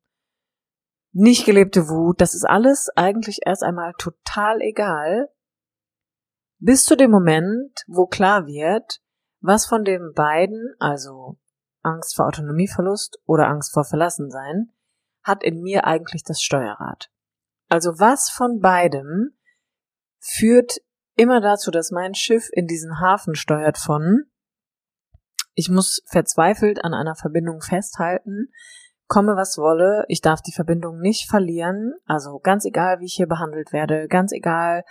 nicht 1.13 1.45
gelebte 1.45 1.87
Wut, 1.87 2.19
das 2.19 2.35
ist 2.35 2.43
alles 2.43 2.89
eigentlich 2.97 3.39
erst 3.45 3.63
einmal 3.63 3.93
total 3.97 4.59
egal, 4.59 5.29
bis 6.59 6.83
zu 6.83 6.97
dem 6.97 7.11
Moment, 7.11 7.85
wo 7.87 8.07
klar 8.07 8.45
wird, 8.45 8.99
was 9.39 9.65
von 9.65 9.85
den 9.85 10.11
beiden, 10.13 10.75
also 10.79 11.37
Angst 11.81 12.17
vor 12.17 12.25
Autonomieverlust 12.25 13.19
oder 13.23 13.47
Angst 13.47 13.73
vor 13.73 13.85
Verlassensein, 13.85 14.73
hat 15.23 15.45
in 15.45 15.61
mir 15.61 15.85
eigentlich 15.85 16.25
das 16.25 16.41
Steuerrad. 16.41 17.09
Also 17.69 17.91
was 17.99 18.29
von 18.29 18.59
beidem 18.59 19.37
führt 20.19 20.81
immer 21.15 21.41
dazu, 21.41 21.71
dass 21.71 21.91
mein 21.91 22.13
Schiff 22.13 22.49
in 22.51 22.67
diesen 22.67 22.99
Hafen 22.99 23.35
steuert 23.35 23.77
von, 23.77 24.23
ich 25.53 25.69
muss 25.69 26.01
verzweifelt 26.07 26.83
an 26.83 26.93
einer 26.93 27.15
Verbindung 27.15 27.61
festhalten, 27.61 28.49
komme 29.07 29.35
was 29.35 29.57
wolle, 29.57 30.03
ich 30.07 30.21
darf 30.21 30.41
die 30.41 30.51
Verbindung 30.51 30.99
nicht 30.99 31.29
verlieren, 31.29 31.93
also 32.05 32.39
ganz 32.39 32.65
egal, 32.65 32.99
wie 32.99 33.05
ich 33.05 33.13
hier 33.15 33.27
behandelt 33.27 33.71
werde, 33.71 34.07
ganz 34.07 34.31
egal, 34.31 34.83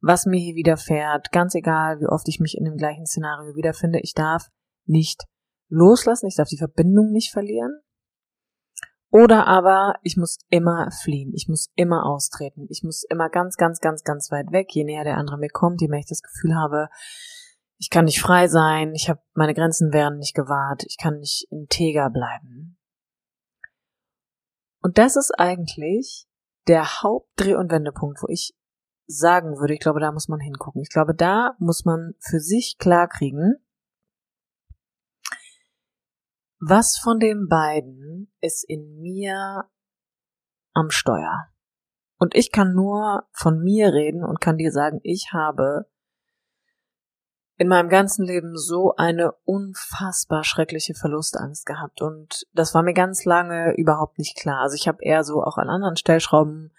was 0.00 0.24
mir 0.24 0.38
hier 0.38 0.54
widerfährt, 0.54 1.32
ganz 1.32 1.54
egal, 1.54 2.00
wie 2.00 2.06
oft 2.06 2.28
ich 2.28 2.40
mich 2.40 2.56
in 2.56 2.64
dem 2.64 2.76
gleichen 2.76 3.06
Szenario 3.06 3.54
wiederfinde, 3.54 4.00
ich 4.00 4.14
darf 4.14 4.48
nicht 4.84 5.24
loslassen, 5.68 6.28
ich 6.28 6.36
darf 6.36 6.48
die 6.48 6.58
Verbindung 6.58 7.10
nicht 7.10 7.32
verlieren. 7.32 7.80
Oder 9.16 9.46
aber 9.46 9.94
ich 10.02 10.18
muss 10.18 10.40
immer 10.50 10.90
fliehen, 10.90 11.32
ich 11.34 11.48
muss 11.48 11.70
immer 11.74 12.04
austreten, 12.04 12.66
ich 12.68 12.82
muss 12.82 13.02
immer 13.02 13.30
ganz, 13.30 13.56
ganz, 13.56 13.80
ganz, 13.80 14.04
ganz 14.04 14.30
weit 14.30 14.52
weg. 14.52 14.66
Je 14.74 14.84
näher 14.84 15.04
der 15.04 15.16
andere 15.16 15.38
mir 15.38 15.48
kommt, 15.48 15.80
je 15.80 15.88
mehr 15.88 16.00
ich 16.00 16.06
das 16.06 16.20
Gefühl 16.20 16.54
habe, 16.54 16.90
ich 17.78 17.88
kann 17.88 18.04
nicht 18.04 18.20
frei 18.20 18.46
sein, 18.46 18.92
ich 18.94 19.08
habe 19.08 19.22
meine 19.32 19.54
Grenzen 19.54 19.94
werden 19.94 20.18
nicht 20.18 20.34
gewahrt, 20.34 20.84
ich 20.86 20.98
kann 20.98 21.16
nicht 21.16 21.46
integer 21.50 22.10
bleiben. 22.10 22.76
Und 24.82 24.98
das 24.98 25.16
ist 25.16 25.32
eigentlich 25.38 26.26
der 26.68 26.84
Hauptdreh- 26.84 27.56
und 27.56 27.72
Wendepunkt, 27.72 28.22
wo 28.22 28.26
ich 28.28 28.54
sagen 29.06 29.58
würde, 29.58 29.72
ich 29.72 29.80
glaube, 29.80 30.00
da 30.00 30.12
muss 30.12 30.28
man 30.28 30.40
hingucken. 30.40 30.82
Ich 30.82 30.90
glaube, 30.90 31.14
da 31.14 31.56
muss 31.58 31.86
man 31.86 32.12
für 32.20 32.40
sich 32.40 32.76
klarkriegen, 32.78 33.65
was 36.68 36.98
von 36.98 37.20
den 37.20 37.46
beiden 37.48 38.32
ist 38.40 38.64
in 38.68 39.00
mir 39.00 39.64
am 40.74 40.90
Steuer? 40.90 41.46
Und 42.18 42.34
ich 42.34 42.50
kann 42.50 42.74
nur 42.74 43.24
von 43.32 43.60
mir 43.62 43.92
reden 43.92 44.24
und 44.24 44.40
kann 44.40 44.56
dir 44.56 44.72
sagen, 44.72 44.98
ich 45.04 45.32
habe 45.32 45.86
in 47.56 47.68
meinem 47.68 47.88
ganzen 47.88 48.24
Leben 48.26 48.56
so 48.56 48.94
eine 48.96 49.32
unfassbar 49.44 50.42
schreckliche 50.42 50.94
Verlustangst 50.94 51.66
gehabt. 51.66 52.02
Und 52.02 52.46
das 52.52 52.74
war 52.74 52.82
mir 52.82 52.94
ganz 52.94 53.24
lange 53.24 53.74
überhaupt 53.76 54.18
nicht 54.18 54.36
klar. 54.36 54.62
Also 54.62 54.74
ich 54.74 54.88
habe 54.88 54.98
eher 55.02 55.22
so 55.22 55.42
auch 55.42 55.58
an 55.58 55.68
anderen 55.68 55.96
Stellschrauben 55.96 56.72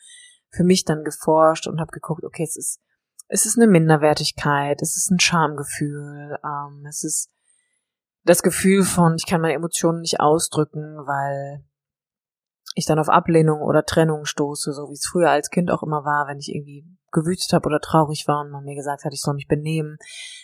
für 0.49 0.63
mich 0.63 0.83
dann 0.83 1.03
geforscht 1.03 1.65
und 1.65 1.79
habe 1.79 1.91
geguckt, 1.91 2.25
okay, 2.25 2.43
es 2.43 2.57
ist, 2.57 2.81
es 3.27 3.45
ist 3.45 3.57
eine 3.57 3.67
Minderwertigkeit, 3.67 4.81
es 4.81 4.97
ist 4.97 5.11
ein 5.11 5.19
Schamgefühl, 5.19 6.37
ähm, 6.43 6.85
es 6.87 7.03
ist 7.03 7.31
das 8.27 8.43
Gefühl 8.43 8.83
von, 8.83 9.15
ich 9.17 9.25
kann 9.25 9.41
meine 9.41 9.53
Emotionen 9.53 10.01
nicht 10.01 10.19
ausdrücken, 10.19 10.97
weil 11.05 11.63
ich 12.75 12.85
dann 12.85 12.99
auf 12.99 13.09
Ablehnung 13.09 13.61
oder 13.61 13.85
Trennung 13.85 14.25
stoße, 14.25 14.71
so 14.71 14.89
wie 14.89 14.93
es 14.93 15.07
früher 15.07 15.31
als 15.31 15.49
Kind 15.49 15.71
auch 15.71 15.81
immer 15.81 16.05
war, 16.05 16.27
wenn 16.27 16.37
ich 16.37 16.53
irgendwie 16.53 16.85
gewütet 17.11 17.51
habe 17.53 17.67
oder 17.67 17.79
traurig 17.79 18.27
war 18.27 18.41
und 18.41 18.51
man 18.51 18.65
mir 18.65 18.75
gesagt 18.75 19.03
hat, 19.03 19.13
ich 19.13 19.21
soll 19.21 19.33
mich 19.33 19.47
benehmen. 19.47 19.97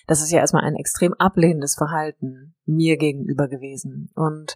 Das 0.07 0.21
ist 0.21 0.31
ja 0.31 0.39
erstmal 0.39 0.63
ein 0.63 0.75
extrem 0.75 1.13
ablehnendes 1.13 1.75
Verhalten 1.75 2.55
mir 2.65 2.97
gegenüber 2.97 3.47
gewesen. 3.47 4.09
Und 4.15 4.55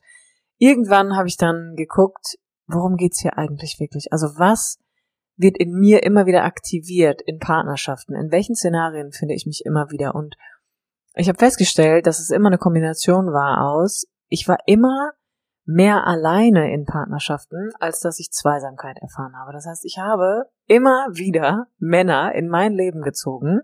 irgendwann 0.58 1.16
habe 1.16 1.28
ich 1.28 1.38
dann 1.38 1.76
geguckt, 1.76 2.38
worum 2.66 2.96
geht's 2.96 3.22
hier 3.22 3.38
eigentlich 3.38 3.80
wirklich? 3.80 4.12
Also 4.12 4.28
was 4.40 4.80
wird 5.36 5.58
in 5.58 5.74
mir 5.74 6.02
immer 6.02 6.26
wieder 6.26 6.46
aktiviert 6.46 7.22
in 7.22 7.38
Partnerschaften? 7.38 8.16
In 8.16 8.32
welchen 8.32 8.56
Szenarien 8.56 9.12
finde 9.12 9.36
ich 9.36 9.46
mich 9.46 9.64
immer 9.66 9.92
wieder? 9.92 10.16
Und 10.16 10.36
ich 11.18 11.30
habe 11.30 11.40
festgestellt, 11.40 12.08
dass 12.08 12.20
es 12.20 12.30
immer 12.30 12.48
eine 12.48 12.58
Kombination 12.58 13.28
war 13.28 13.70
aus, 13.70 14.06
ich 14.28 14.48
war 14.48 14.58
immer 14.66 15.14
mehr 15.66 16.08
alleine 16.08 16.74
in 16.74 16.86
Partnerschaften, 16.86 17.72
als 17.80 18.00
dass 18.00 18.20
ich 18.20 18.32
Zweisamkeit 18.32 18.98
erfahren 19.02 19.36
habe. 19.38 19.52
Das 19.52 19.66
heißt, 19.66 19.84
ich 19.84 19.98
habe 19.98 20.46
immer 20.66 21.08
wieder 21.12 21.68
Männer 21.78 22.34
in 22.36 22.48
mein 22.48 22.74
Leben 22.74 23.02
gezogen, 23.02 23.62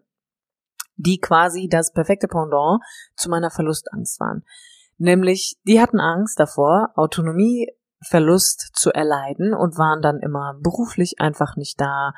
die 0.96 1.20
quasi 1.20 1.70
das 1.70 1.94
perfekte 1.94 2.28
Pendant 2.28 2.82
zu 3.16 3.30
meiner 3.30 3.52
Verlustangst 3.52 4.20
waren. 4.20 4.44
Nämlich, 4.98 5.58
die 5.66 5.82
hatten 5.82 6.00
Angst 6.00 6.40
davor, 6.40 6.90
Autonomieverlust 6.96 8.72
zu 8.74 8.92
erleiden 8.92 9.54
und 9.54 9.78
waren 9.78 10.02
dann 10.02 10.20
immer 10.20 10.56
beruflich 10.62 11.20
einfach 11.20 11.56
nicht 11.56 11.80
da, 11.80 12.14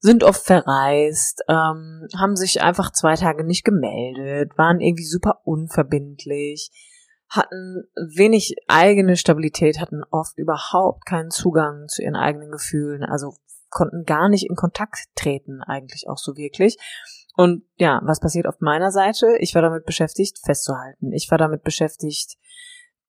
sind 0.00 0.24
oft 0.24 0.44
verreist, 0.44 1.42
ähm, 1.48 2.08
haben 2.16 2.34
sich 2.34 2.62
einfach 2.62 2.90
zwei 2.90 3.14
Tage 3.16 3.44
nicht 3.44 3.64
gemeldet, 3.64 4.56
waren 4.56 4.80
irgendwie 4.80 5.04
super 5.04 5.40
unverbindlich, 5.44 6.70
hatten 7.28 7.84
wenig 8.16 8.56
eigene 8.66 9.16
Stabilität, 9.16 9.78
hatten 9.78 10.02
oft 10.10 10.38
überhaupt 10.38 11.06
keinen 11.06 11.30
Zugang 11.30 11.86
zu 11.88 12.02
ihren 12.02 12.16
eigenen 12.16 12.50
Gefühlen, 12.50 13.04
also 13.04 13.34
konnten 13.68 14.04
gar 14.04 14.28
nicht 14.28 14.48
in 14.48 14.56
Kontakt 14.56 15.04
treten, 15.14 15.62
eigentlich 15.62 16.08
auch 16.08 16.18
so 16.18 16.36
wirklich. 16.36 16.76
Und 17.36 17.62
ja, 17.76 18.00
was 18.04 18.20
passiert 18.20 18.46
auf 18.46 18.60
meiner 18.60 18.90
Seite? 18.90 19.36
Ich 19.38 19.54
war 19.54 19.62
damit 19.62 19.84
beschäftigt, 19.84 20.38
festzuhalten. 20.44 21.12
Ich 21.12 21.30
war 21.30 21.38
damit 21.38 21.62
beschäftigt, 21.62 22.36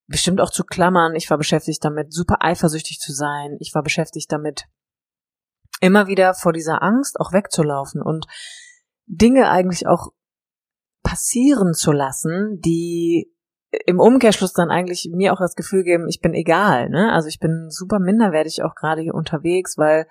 bestimmt 0.07 0.39
auch 0.39 0.51
zu 0.51 0.63
klammern. 0.63 1.15
Ich 1.15 1.29
war 1.29 1.37
beschäftigt 1.37 1.83
damit, 1.83 2.13
super 2.13 2.37
eifersüchtig 2.41 2.99
zu 2.99 3.13
sein. 3.13 3.57
Ich 3.59 3.73
war 3.73 3.81
beschäftigt 3.81 4.31
damit, 4.31 4.67
immer 5.81 6.07
wieder 6.07 6.33
vor 6.33 6.53
dieser 6.53 6.81
Angst 6.81 7.19
auch 7.19 7.33
wegzulaufen 7.33 8.01
und 8.01 8.27
Dinge 9.07 9.49
eigentlich 9.49 9.87
auch 9.87 10.13
passieren 11.03 11.73
zu 11.73 11.91
lassen, 11.91 12.59
die 12.63 13.33
im 13.85 13.99
Umkehrschluss 13.99 14.53
dann 14.53 14.69
eigentlich 14.69 15.09
mir 15.11 15.33
auch 15.33 15.39
das 15.39 15.55
Gefühl 15.55 15.83
geben, 15.83 16.07
ich 16.07 16.21
bin 16.21 16.33
egal, 16.33 16.89
ne? 16.89 17.11
Also 17.11 17.27
ich 17.27 17.39
bin 17.39 17.69
super 17.69 17.99
minderwertig 17.99 18.63
auch 18.63 18.75
gerade 18.75 19.01
hier 19.01 19.15
unterwegs, 19.15 19.77
weil 19.77 20.07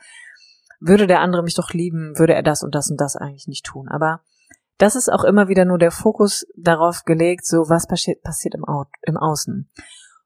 würde 0.80 1.06
der 1.06 1.20
andere 1.20 1.42
mich 1.42 1.54
doch 1.54 1.70
lieben, 1.72 2.18
würde 2.18 2.34
er 2.34 2.42
das 2.42 2.62
und 2.62 2.74
das 2.74 2.90
und 2.90 3.00
das 3.00 3.16
eigentlich 3.16 3.46
nicht 3.46 3.66
tun. 3.66 3.88
Aber 3.88 4.22
das 4.78 4.96
ist 4.96 5.12
auch 5.12 5.24
immer 5.24 5.48
wieder 5.48 5.66
nur 5.66 5.78
der 5.78 5.90
Fokus 5.90 6.46
darauf 6.56 7.04
gelegt, 7.04 7.46
so 7.46 7.68
was 7.68 7.86
passiert, 7.86 8.22
passiert 8.22 8.54
im, 8.54 8.64
Au 8.66 8.86
im 9.02 9.18
Außen. 9.18 9.70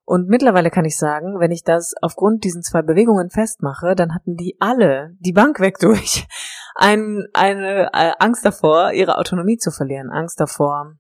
Und 0.07 0.29
mittlerweile 0.29 0.71
kann 0.71 0.85
ich 0.85 0.99
sagen, 0.99 1.41
wenn 1.41 1.51
ich 1.51 1.65
das 1.65 1.95
aufgrund 2.03 2.45
diesen 2.45 2.63
zwei 2.63 2.83
Bewegungen 2.83 3.31
festmache, 3.31 3.95
dann 3.95 4.15
hatten 4.15 4.37
die 4.37 4.57
alle 4.61 5.17
die 5.19 5.33
Bank 5.33 5.61
weg 5.61 5.79
durch. 5.79 6.27
Ein, 6.77 7.27
eine 7.33 7.91
äh, 7.93 8.13
Angst 8.19 8.45
davor, 8.45 8.93
ihre 8.93 9.17
Autonomie 9.17 9.57
zu 9.57 9.71
verlieren, 9.71 10.11
Angst 10.11 10.41
davor, 10.41 10.97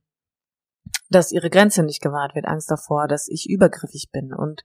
dass 1.10 1.32
ihre 1.32 1.50
Grenze 1.50 1.82
nicht 1.82 2.00
gewahrt 2.00 2.34
wird, 2.34 2.46
Angst 2.46 2.70
davor, 2.70 3.08
dass 3.08 3.28
ich 3.28 3.48
übergriffig 3.50 4.10
bin. 4.12 4.32
Und 4.32 4.62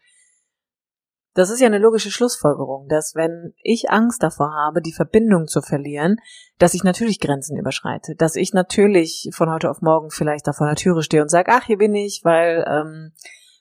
das 1.33 1.49
ist 1.49 1.59
ja 1.59 1.67
eine 1.67 1.79
logische 1.79 2.11
Schlussfolgerung, 2.11 2.87
dass 2.89 3.15
wenn 3.15 3.53
ich 3.63 3.89
Angst 3.89 4.21
davor 4.23 4.53
habe, 4.53 4.81
die 4.81 4.93
Verbindung 4.93 5.47
zu 5.47 5.61
verlieren, 5.61 6.17
dass 6.57 6.73
ich 6.73 6.83
natürlich 6.83 7.19
Grenzen 7.19 7.57
überschreite, 7.57 8.15
dass 8.15 8.35
ich 8.35 8.53
natürlich 8.53 9.29
von 9.33 9.51
heute 9.51 9.69
auf 9.69 9.81
morgen 9.81 10.11
vielleicht 10.11 10.47
da 10.47 10.53
vor 10.53 10.67
der 10.67 10.75
Türe 10.75 11.03
stehe 11.03 11.21
und 11.21 11.29
sage, 11.29 11.51
ach, 11.51 11.63
hier 11.63 11.77
bin 11.77 11.95
ich, 11.95 12.21
weil 12.23 12.65
ähm, 12.67 13.13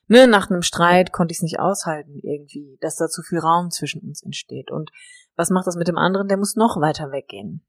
ne, 0.08 0.26
nach 0.26 0.50
einem 0.50 0.62
Streit 0.62 1.12
konnte 1.12 1.32
ich 1.32 1.38
es 1.38 1.42
nicht 1.42 1.60
aushalten 1.60 2.18
irgendwie, 2.22 2.78
dass 2.80 2.96
da 2.96 3.08
zu 3.08 3.22
viel 3.22 3.38
Raum 3.38 3.70
zwischen 3.70 4.00
uns 4.02 4.22
entsteht. 4.22 4.70
Und 4.70 4.90
was 5.36 5.50
macht 5.50 5.66
das 5.66 5.76
mit 5.76 5.88
dem 5.88 5.98
anderen? 5.98 6.28
Der 6.28 6.36
muss 6.36 6.56
noch 6.56 6.80
weiter 6.80 7.12
weggehen. 7.12 7.64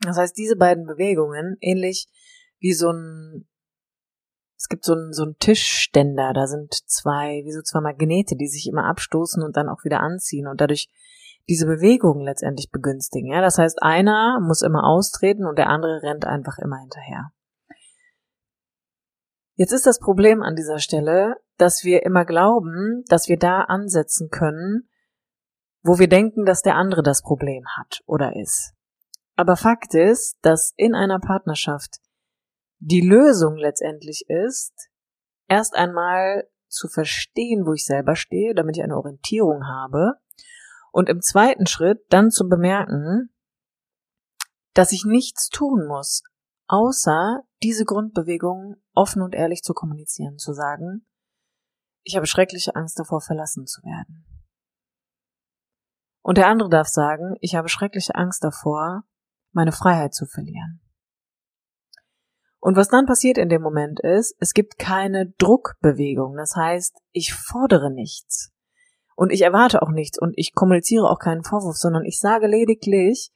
Das 0.00 0.16
heißt, 0.16 0.36
diese 0.36 0.56
beiden 0.56 0.86
Bewegungen, 0.86 1.56
ähnlich 1.60 2.08
wie 2.58 2.72
so 2.72 2.90
ein, 2.90 3.48
es 4.56 4.68
gibt 4.68 4.84
so 4.84 4.94
ein, 4.94 5.12
so 5.12 5.24
ein 5.24 5.36
Tischständer, 5.38 6.32
da 6.32 6.46
sind 6.46 6.74
zwei, 6.86 7.42
wie 7.44 7.52
so 7.52 7.62
zwei 7.62 7.80
Magnete, 7.80 8.36
die 8.36 8.48
sich 8.48 8.66
immer 8.66 8.84
abstoßen 8.84 9.42
und 9.42 9.56
dann 9.56 9.68
auch 9.68 9.84
wieder 9.84 10.00
anziehen 10.00 10.46
und 10.46 10.60
dadurch 10.60 10.88
diese 11.48 11.66
Bewegung 11.66 12.22
letztendlich 12.22 12.70
begünstigen. 12.70 13.30
Ja, 13.30 13.40
das 13.40 13.58
heißt, 13.58 13.82
einer 13.82 14.40
muss 14.40 14.62
immer 14.62 14.84
austreten 14.84 15.46
und 15.46 15.58
der 15.58 15.68
andere 15.68 16.02
rennt 16.02 16.24
einfach 16.24 16.58
immer 16.58 16.78
hinterher. 16.78 17.30
Jetzt 19.54 19.72
ist 19.72 19.86
das 19.86 19.98
Problem 19.98 20.42
an 20.42 20.54
dieser 20.54 20.78
Stelle, 20.78 21.36
dass 21.58 21.84
wir 21.84 22.04
immer 22.04 22.24
glauben, 22.24 23.04
dass 23.08 23.28
wir 23.28 23.38
da 23.38 23.62
ansetzen 23.62 24.28
können, 24.30 24.88
wo 25.82 25.98
wir 25.98 26.08
denken, 26.08 26.44
dass 26.44 26.62
der 26.62 26.76
andere 26.76 27.02
das 27.02 27.22
Problem 27.22 27.64
hat 27.76 28.02
oder 28.06 28.36
ist. 28.36 28.74
Aber 29.36 29.56
Fakt 29.56 29.94
ist, 29.94 30.38
dass 30.42 30.72
in 30.76 30.94
einer 30.94 31.20
Partnerschaft 31.20 31.98
die 32.78 33.00
Lösung 33.00 33.56
letztendlich 33.56 34.24
ist, 34.28 34.88
erst 35.48 35.74
einmal 35.74 36.48
zu 36.68 36.88
verstehen, 36.88 37.64
wo 37.66 37.72
ich 37.72 37.84
selber 37.84 38.16
stehe, 38.16 38.54
damit 38.54 38.76
ich 38.76 38.82
eine 38.82 38.96
Orientierung 38.96 39.66
habe 39.66 40.14
und 40.90 41.08
im 41.08 41.20
zweiten 41.20 41.66
Schritt 41.66 42.00
dann 42.08 42.30
zu 42.30 42.48
bemerken, 42.48 43.30
dass 44.74 44.92
ich 44.92 45.04
nichts 45.04 45.48
tun 45.48 45.86
muss, 45.86 46.22
außer 46.66 47.42
diese 47.62 47.84
Grundbewegung 47.84 48.76
offen 48.94 49.22
und 49.22 49.34
ehrlich 49.34 49.62
zu 49.62 49.72
kommunizieren, 49.72 50.38
zu 50.38 50.52
sagen, 50.52 51.06
ich 52.06 52.14
habe 52.16 52.26
schreckliche 52.26 52.76
Angst 52.76 52.98
davor, 52.98 53.20
verlassen 53.20 53.66
zu 53.66 53.82
werden. 53.82 54.24
Und 56.22 56.38
der 56.38 56.46
andere 56.46 56.68
darf 56.68 56.86
sagen, 56.86 57.36
ich 57.40 57.56
habe 57.56 57.68
schreckliche 57.68 58.14
Angst 58.14 58.44
davor, 58.44 59.02
meine 59.52 59.72
Freiheit 59.72 60.14
zu 60.14 60.24
verlieren. 60.26 60.80
Und 62.60 62.76
was 62.76 62.88
dann 62.88 63.06
passiert 63.06 63.38
in 63.38 63.48
dem 63.48 63.62
Moment 63.62 64.00
ist, 64.00 64.36
es 64.38 64.54
gibt 64.54 64.78
keine 64.78 65.32
Druckbewegung. 65.38 66.36
Das 66.36 66.54
heißt, 66.54 66.96
ich 67.10 67.34
fordere 67.34 67.92
nichts. 67.92 68.52
Und 69.16 69.30
ich 69.30 69.42
erwarte 69.42 69.82
auch 69.82 69.90
nichts 69.90 70.18
und 70.18 70.32
ich 70.36 70.52
kommuniziere 70.54 71.08
auch 71.08 71.18
keinen 71.18 71.42
Vorwurf, 71.42 71.76
sondern 71.76 72.04
ich 72.04 72.20
sage 72.20 72.46
lediglich, 72.46 73.32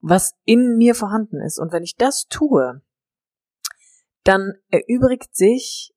was 0.00 0.34
in 0.44 0.76
mir 0.76 0.94
vorhanden 0.94 1.40
ist. 1.40 1.58
Und 1.58 1.72
wenn 1.72 1.82
ich 1.82 1.96
das 1.96 2.26
tue, 2.28 2.82
dann 4.22 4.52
erübrigt 4.70 5.34
sich 5.34 5.93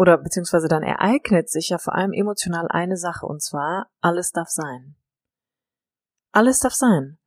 oder 0.00 0.16
beziehungsweise 0.16 0.66
dann 0.66 0.82
ereignet 0.82 1.50
sich 1.50 1.68
ja 1.68 1.76
vor 1.76 1.94
allem 1.94 2.14
emotional 2.14 2.68
eine 2.70 2.96
Sache 2.96 3.26
und 3.26 3.42
zwar 3.42 3.90
alles 4.00 4.32
darf 4.32 4.48
sein. 4.48 4.96
Alles 6.32 6.60
darf 6.60 6.72
sein. 6.72 7.18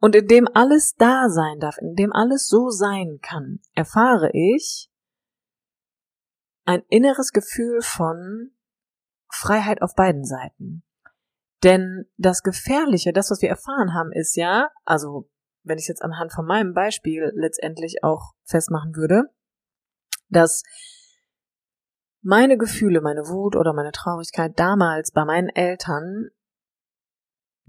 Und 0.00 0.16
indem 0.16 0.48
alles 0.52 0.96
da 0.96 1.28
sein 1.28 1.60
darf, 1.60 1.78
indem 1.78 2.12
alles 2.12 2.48
so 2.48 2.68
sein 2.70 3.20
kann, 3.22 3.60
erfahre 3.76 4.28
ich 4.32 4.90
ein 6.64 6.82
inneres 6.88 7.30
Gefühl 7.30 7.80
von 7.80 8.56
Freiheit 9.28 9.80
auf 9.80 9.94
beiden 9.94 10.24
Seiten. 10.24 10.82
Denn 11.62 12.06
das 12.16 12.42
Gefährliche, 12.42 13.12
das, 13.12 13.30
was 13.30 13.40
wir 13.40 13.50
erfahren 13.50 13.94
haben, 13.94 14.10
ist 14.10 14.34
ja, 14.34 14.72
also 14.84 15.30
wenn 15.62 15.78
ich 15.78 15.84
es 15.84 15.88
jetzt 15.88 16.02
anhand 16.02 16.32
von 16.32 16.44
meinem 16.44 16.74
Beispiel 16.74 17.30
letztendlich 17.36 18.02
auch 18.02 18.32
festmachen 18.42 18.96
würde, 18.96 19.32
dass 20.28 20.64
meine 22.22 22.58
Gefühle, 22.58 23.00
meine 23.00 23.28
Wut 23.28 23.56
oder 23.56 23.72
meine 23.72 23.92
Traurigkeit 23.92 24.58
damals 24.58 25.10
bei 25.12 25.24
meinen 25.24 25.48
Eltern 25.48 26.28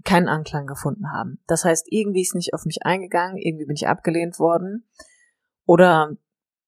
keinen 0.04 0.28
Anklang 0.28 0.66
gefunden 0.66 1.12
haben. 1.12 1.42
Das 1.46 1.64
heißt, 1.64 1.86
irgendwie 1.90 2.22
ist 2.22 2.34
nicht 2.34 2.54
auf 2.54 2.64
mich 2.64 2.84
eingegangen, 2.84 3.36
irgendwie 3.38 3.66
bin 3.66 3.76
ich 3.76 3.86
abgelehnt 3.86 4.38
worden 4.38 4.88
oder 5.64 6.16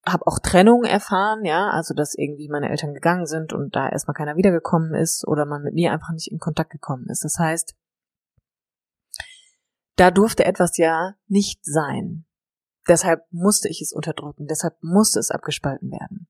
habe 0.07 0.27
auch 0.27 0.39
Trennung 0.39 0.85
erfahren, 0.85 1.45
ja, 1.45 1.71
also 1.71 1.95
dass 1.95 2.15
irgendwie 2.15 2.49
meine 2.49 2.69
Eltern 2.69 2.95
gegangen 2.95 3.27
sind 3.27 3.53
und 3.53 3.75
da 3.75 3.89
erstmal 3.89 4.15
keiner 4.15 4.37
wiedergekommen 4.37 4.95
ist 4.95 5.27
oder 5.27 5.47
man 5.47 5.63
mit 5.63 5.75
mir 5.75 5.93
einfach 5.93 6.13
nicht 6.13 6.31
in 6.31 6.39
Kontakt 6.39 6.71
gekommen 6.71 7.07
ist. 7.09 7.25
Das 7.25 7.39
heißt, 7.39 7.75
da 9.97 10.11
durfte 10.11 10.45
etwas 10.45 10.77
ja 10.77 11.15
nicht 11.27 11.65
sein. 11.65 12.27
Deshalb 12.87 13.25
musste 13.31 13.69
ich 13.69 13.81
es 13.81 13.93
unterdrücken, 13.93 14.47
deshalb 14.47 14.77
musste 14.83 15.19
es 15.19 15.31
abgespalten 15.31 15.91
werden. 15.91 16.29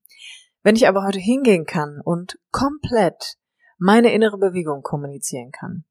Wenn 0.65 0.75
ich 0.75 0.87
aber 0.87 1.03
heute 1.03 1.19
hingehen 1.19 1.67
kann 1.67 2.01
und 2.01 2.39
komplett 2.49 3.37
meine 3.77 4.11
innere 4.11 4.39
Bewegung 4.39 4.81
kommunizieren 4.81 5.51
kann 5.51 5.85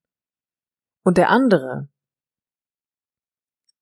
und 1.05 1.17
der 1.17 1.29
andere 1.29 1.89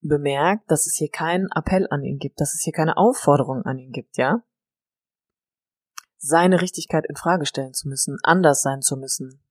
bemerkt, 0.02 0.70
dass 0.70 0.86
es 0.86 0.96
hier 0.96 1.08
keinen 1.08 1.48
Appell 1.54 1.86
an 1.88 2.02
ihn 2.02 2.18
gibt, 2.18 2.42
dass 2.42 2.52
es 2.52 2.60
hier 2.60 2.74
keine 2.74 2.98
Aufforderung 2.98 3.62
an 3.62 3.78
ihn 3.78 3.90
gibt, 3.90 4.18
ja? 4.18 4.44
Seine 6.18 6.60
Richtigkeit 6.60 7.06
in 7.06 7.16
Frage 7.16 7.46
stellen 7.46 7.72
zu 7.72 7.88
müssen, 7.88 8.18
anders 8.22 8.60
sein 8.60 8.82
zu 8.82 8.98
müssen, 8.98 9.42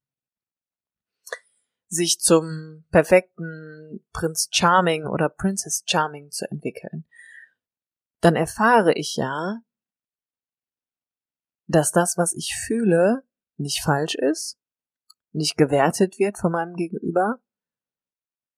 sich 1.88 2.19
zum 2.19 2.86
perfekten 2.91 4.06
Prinz 4.13 4.47
Charming 4.51 5.08
oder 5.08 5.27
Princess 5.27 5.82
Charming 5.88 6.30
zu 6.30 6.45
entwickeln, 6.51 7.08
dann 8.19 8.36
erfahre 8.36 8.93
ich 8.93 9.15
ja, 9.15 9.63
dass 11.71 11.91
das, 11.91 12.17
was 12.17 12.34
ich 12.34 12.55
fühle, 12.55 13.23
nicht 13.57 13.81
falsch 13.81 14.15
ist, 14.15 14.57
nicht 15.31 15.57
gewertet 15.57 16.19
wird 16.19 16.38
von 16.38 16.51
meinem 16.51 16.75
Gegenüber 16.75 17.39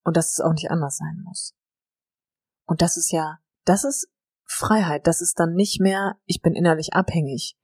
und 0.04 0.18
dass 0.18 0.34
es 0.34 0.42
auch 0.42 0.54
nicht 0.54 0.72
anders 0.72 0.98
sein 0.98 1.22
muss. 1.24 1.56
Und 2.66 2.82
das 2.82 2.98
ist 2.98 3.12
ja, 3.12 3.40
das 3.66 3.84
ist 3.84 4.10
Freiheit. 4.46 5.08
Das 5.08 5.22
ist 5.22 5.40
dann 5.40 5.54
nicht 5.54 5.80
mehr, 5.80 6.18
ich 6.26 6.42
bin 6.42 6.54
innerlich 6.54 6.94
abhängig. 6.94 7.58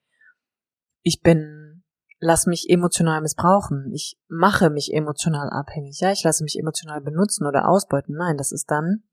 Ich 1.02 1.22
bin, 1.22 1.84
lass 2.20 2.46
mich 2.46 2.70
emotional 2.70 3.22
missbrauchen. 3.22 3.92
Ich 3.94 4.20
mache 4.28 4.70
mich 4.70 4.94
emotional 4.94 5.50
abhängig. 5.50 6.00
Ja, 6.00 6.12
ich 6.12 6.24
lasse 6.24 6.44
mich 6.44 6.58
emotional 6.58 7.02
benutzen 7.02 7.46
oder 7.46 7.68
ausbeuten. 7.68 8.16
Nein, 8.16 8.38
das 8.38 8.52
ist 8.52 8.70
dann, 8.70 9.04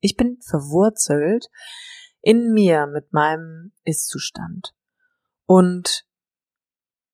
ich 0.00 0.16
bin 0.16 0.38
verwurzelt 0.40 1.48
in 2.20 2.52
mir 2.52 2.86
mit 2.86 3.12
meinem 3.12 3.72
Ist-Zustand. 3.84 4.74
Und 5.48 6.04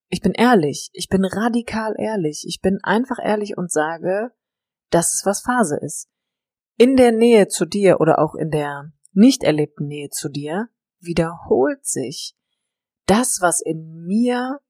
ich 0.08 0.20
bin 0.20 0.32
ehrlich. 0.32 0.90
Ich 0.92 1.08
bin 1.08 1.24
radikal 1.24 1.94
ehrlich. 1.96 2.44
Ich 2.48 2.60
bin 2.60 2.80
einfach 2.82 3.18
ehrlich 3.22 3.56
und 3.56 3.70
sage, 3.70 4.32
dass 4.90 5.14
es 5.14 5.24
was 5.24 5.40
Phase 5.40 5.78
ist 5.80 6.10
in 6.76 6.96
der 6.96 7.12
Nähe 7.12 7.46
zu 7.46 7.64
dir 7.64 8.00
oder 8.00 8.18
auch 8.18 8.34
in 8.34 8.50
der 8.50 8.92
nicht 9.12 9.44
erlebten 9.44 9.86
Nähe 9.86 10.10
zu 10.10 10.28
dir 10.28 10.68
wiederholt 10.98 11.86
sich 11.86 12.36
das, 13.06 13.38
was 13.40 13.60
in 13.60 14.04
mir 14.04 14.60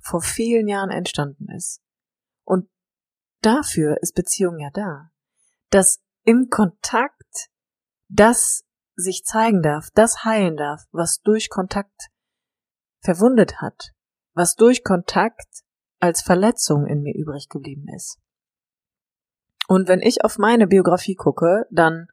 vor 0.00 0.20
vielen 0.20 0.66
Jahren 0.66 0.90
entstanden 0.90 1.48
ist. 1.54 1.80
Und 2.42 2.68
dafür 3.40 3.98
ist 4.00 4.14
Beziehung 4.14 4.58
ja 4.58 4.70
da. 4.72 5.12
Dass 5.70 6.02
im 6.24 6.48
Kontakt 6.50 7.50
das 8.08 8.64
sich 8.96 9.22
zeigen 9.24 9.62
darf, 9.62 9.90
das 9.94 10.24
heilen 10.24 10.56
darf, 10.56 10.82
was 10.90 11.20
durch 11.20 11.48
Kontakt 11.50 12.10
verwundet 13.04 13.60
hat, 13.60 13.92
was 14.34 14.56
durch 14.56 14.82
Kontakt 14.82 15.62
als 16.00 16.22
Verletzung 16.22 16.86
in 16.86 17.02
mir 17.02 17.14
übrig 17.14 17.48
geblieben 17.48 17.86
ist. 17.94 18.18
Und 19.68 19.88
wenn 19.88 20.00
ich 20.00 20.24
auf 20.24 20.38
meine 20.38 20.66
Biografie 20.66 21.14
gucke, 21.14 21.66
dann 21.70 22.08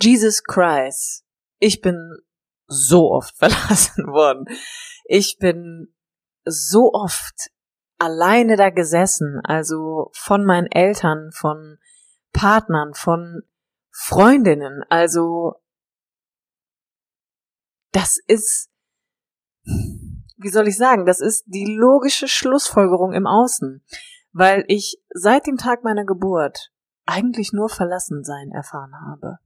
Jesus 0.00 0.44
Christ. 0.44 1.24
Ich 1.58 1.80
bin 1.80 2.16
so 2.66 3.10
oft 3.10 3.36
verlassen 3.38 4.06
worden. 4.06 4.46
Ich 5.04 5.38
bin 5.38 5.94
so 6.44 6.92
oft 6.92 7.50
alleine 7.98 8.56
da 8.56 8.70
gesessen, 8.70 9.40
also 9.44 10.10
von 10.14 10.44
meinen 10.44 10.68
Eltern, 10.68 11.30
von 11.32 11.78
Partnern, 12.32 12.94
von 12.94 13.42
Freundinnen. 13.90 14.82
Also 14.88 15.56
das 17.92 18.18
ist, 18.26 18.70
wie 20.40 20.48
soll 20.48 20.68
ich 20.68 20.76
sagen, 20.76 21.06
das 21.06 21.20
ist 21.20 21.44
die 21.46 21.76
logische 21.76 22.28
Schlussfolgerung 22.28 23.12
im 23.12 23.26
Außen 23.26 23.82
weil 24.32 24.64
ich 24.68 25.02
seit 25.10 25.46
dem 25.46 25.56
Tag 25.56 25.84
meiner 25.84 26.04
Geburt 26.04 26.72
eigentlich 27.06 27.52
nur 27.52 27.68
Verlassensein 27.68 28.50
erfahren 28.52 28.92
habe. 29.06 29.38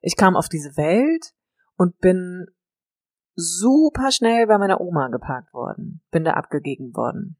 Ich 0.00 0.16
kam 0.16 0.36
auf 0.36 0.48
diese 0.48 0.76
Welt 0.76 1.34
und 1.76 1.98
bin 1.98 2.46
super 3.34 4.10
schnell 4.12 4.46
bei 4.46 4.56
meiner 4.56 4.80
Oma 4.80 5.08
geparkt 5.08 5.52
worden, 5.52 6.02
bin 6.10 6.24
da 6.24 6.34
abgegeben 6.34 6.94
worden. 6.94 7.36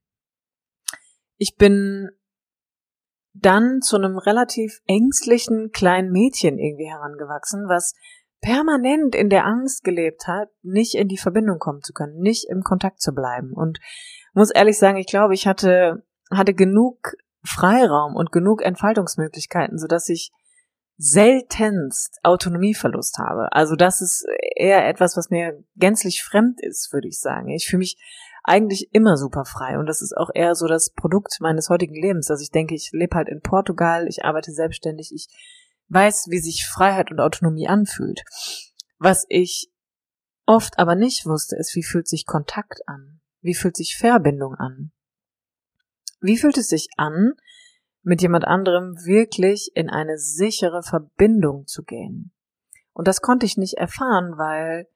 Ich 1.36 1.56
bin 1.56 2.10
dann 3.32 3.80
zu 3.82 3.96
einem 3.96 4.18
relativ 4.18 4.80
ängstlichen 4.86 5.70
kleinen 5.70 6.10
Mädchen 6.10 6.58
irgendwie 6.58 6.88
herangewachsen, 6.88 7.68
was 7.68 7.94
permanent 8.40 9.14
in 9.14 9.30
der 9.30 9.46
Angst 9.46 9.84
gelebt 9.84 10.26
hat, 10.26 10.50
nicht 10.62 10.94
in 10.94 11.08
die 11.08 11.18
Verbindung 11.18 11.58
kommen 11.58 11.82
zu 11.82 11.92
können, 11.92 12.18
nicht 12.18 12.48
im 12.48 12.62
Kontakt 12.62 13.00
zu 13.00 13.12
bleiben. 13.12 13.52
Und 13.52 13.78
muss 14.34 14.50
ehrlich 14.50 14.78
sagen, 14.78 14.98
ich 14.98 15.06
glaube, 15.06 15.34
ich 15.34 15.46
hatte, 15.46 16.04
hatte 16.30 16.54
genug 16.54 17.16
Freiraum 17.44 18.14
und 18.14 18.32
genug 18.32 18.62
Entfaltungsmöglichkeiten, 18.62 19.78
sodass 19.78 20.08
ich 20.08 20.32
seltenst 20.98 22.18
Autonomieverlust 22.22 23.18
habe. 23.18 23.52
Also 23.52 23.76
das 23.76 24.00
ist 24.00 24.26
eher 24.56 24.88
etwas, 24.88 25.16
was 25.16 25.30
mir 25.30 25.62
gänzlich 25.76 26.22
fremd 26.22 26.60
ist, 26.62 26.92
würde 26.92 27.08
ich 27.08 27.20
sagen. 27.20 27.50
Ich 27.50 27.66
fühle 27.66 27.80
mich 27.80 27.98
eigentlich 28.44 28.90
immer 28.92 29.16
super 29.16 29.44
frei 29.44 29.78
und 29.78 29.86
das 29.86 30.00
ist 30.00 30.16
auch 30.16 30.30
eher 30.32 30.54
so 30.54 30.66
das 30.66 30.90
Produkt 30.90 31.36
meines 31.40 31.68
heutigen 31.68 31.94
Lebens, 31.94 32.28
dass 32.28 32.40
ich 32.40 32.50
denke, 32.50 32.74
ich 32.74 32.90
lebe 32.92 33.16
halt 33.16 33.28
in 33.28 33.40
Portugal, 33.40 34.06
ich 34.08 34.24
arbeite 34.24 34.52
selbstständig, 34.52 35.10
ich 35.12 35.28
weiß, 35.88 36.26
wie 36.30 36.38
sich 36.38 36.66
Freiheit 36.66 37.10
und 37.10 37.20
Autonomie 37.20 37.68
anfühlt. 37.68 38.22
Was 38.98 39.26
ich 39.28 39.70
oft 40.46 40.78
aber 40.78 40.94
nicht 40.94 41.26
wusste, 41.26 41.56
ist, 41.56 41.74
wie 41.74 41.82
fühlt 41.82 42.08
sich 42.08 42.26
Kontakt 42.26 42.80
an? 42.86 43.20
Wie 43.40 43.54
fühlt 43.54 43.76
sich 43.76 43.96
Verbindung 43.96 44.54
an? 44.54 44.92
Wie 46.20 46.38
fühlt 46.38 46.56
es 46.56 46.68
sich 46.68 46.88
an, 46.96 47.34
mit 48.02 48.22
jemand 48.22 48.44
anderem 48.44 48.94
wirklich 49.04 49.70
in 49.74 49.90
eine 49.90 50.18
sichere 50.18 50.82
Verbindung 50.82 51.66
zu 51.66 51.82
gehen? 51.82 52.32
Und 52.92 53.06
das 53.06 53.20
konnte 53.20 53.46
ich 53.46 53.56
nicht 53.56 53.74
erfahren, 53.74 54.38
weil 54.38 54.88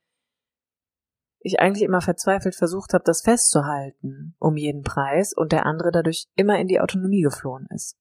ich 1.40 1.61
eigentlich 1.61 1.83
immer 1.83 2.00
verzweifelt 2.00 2.55
versucht 2.55 2.94
habe, 2.94 3.05
das 3.05 3.22
festzuhalten 3.22 4.35
um 4.38 4.57
jeden 4.57 4.83
Preis 4.83 5.33
und 5.35 5.53
der 5.53 5.66
andere 5.66 5.90
dadurch 5.90 6.26
immer 6.35 6.59
in 6.59 6.68
die 6.68 6.81
Autonomie 6.81 7.22
geflohen 7.22 7.66
ist. 7.74 7.96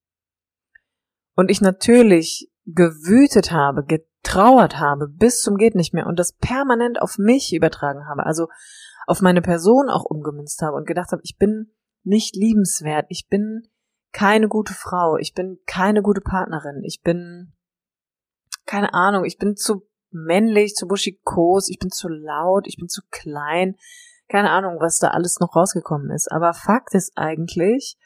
Und 1.36 1.49
ich 1.49 1.62
natürlich 1.62 2.52
gewütet 2.74 3.52
habe, 3.52 3.84
getrauert 3.84 4.80
habe 4.80 5.08
bis 5.08 5.42
zum 5.42 5.58
geht 5.58 5.76
nicht 5.76 5.94
mehr 5.94 6.08
und 6.08 6.20
das 6.20 6.34
permanent 6.34 7.02
auf 7.02 7.18
mich 7.18 7.54
übertragen 7.54 8.08
habe, 8.08 8.26
also 8.26 8.48
auf 9.08 9.22
meine 9.22 9.42
Person 9.42 9.90
auch 9.90 10.06
umgemünzt 10.06 10.62
habe 10.62 10.76
und 10.76 10.88
gedacht 10.88 11.12
habe, 11.12 11.22
ich 11.24 11.38
bin 11.38 11.74
nicht 12.04 12.36
liebenswert, 12.36 13.06
ich 13.10 13.28
bin 13.28 13.68
keine 14.12 14.48
gute 14.48 14.74
Frau, 14.74 15.18
ich 15.18 15.34
bin 15.34 15.60
keine 15.66 16.02
gute 16.02 16.22
Partnerin, 16.22 16.84
ich 16.84 17.02
bin 17.02 17.54
keine 18.66 18.94
Ahnung, 18.94 19.26
ich 19.26 19.38
bin 19.38 19.56
zu 19.56 19.88
männlich, 20.12 20.76
zu 20.76 20.88
buschikos, 20.88 21.70
ich 21.70 21.80
bin 21.80 21.90
zu 21.90 22.08
laut, 22.08 22.68
ich 22.68 22.78
bin 22.78 22.88
zu 22.88 23.02
klein, 23.10 23.76
keine 24.28 24.52
Ahnung, 24.52 24.78
was 24.80 25.00
da 25.00 25.10
alles 25.10 25.40
noch 25.40 25.56
rausgekommen 25.56 26.12
ist. 26.12 26.32
Aber 26.32 26.54
Fakt 26.54 26.94
ist 26.94 27.14
eigentlich, 27.16 27.98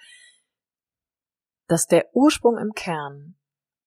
dass 1.68 1.88
der 1.88 2.08
Ursprung 2.14 2.58
im 2.58 2.72
Kern 2.74 3.36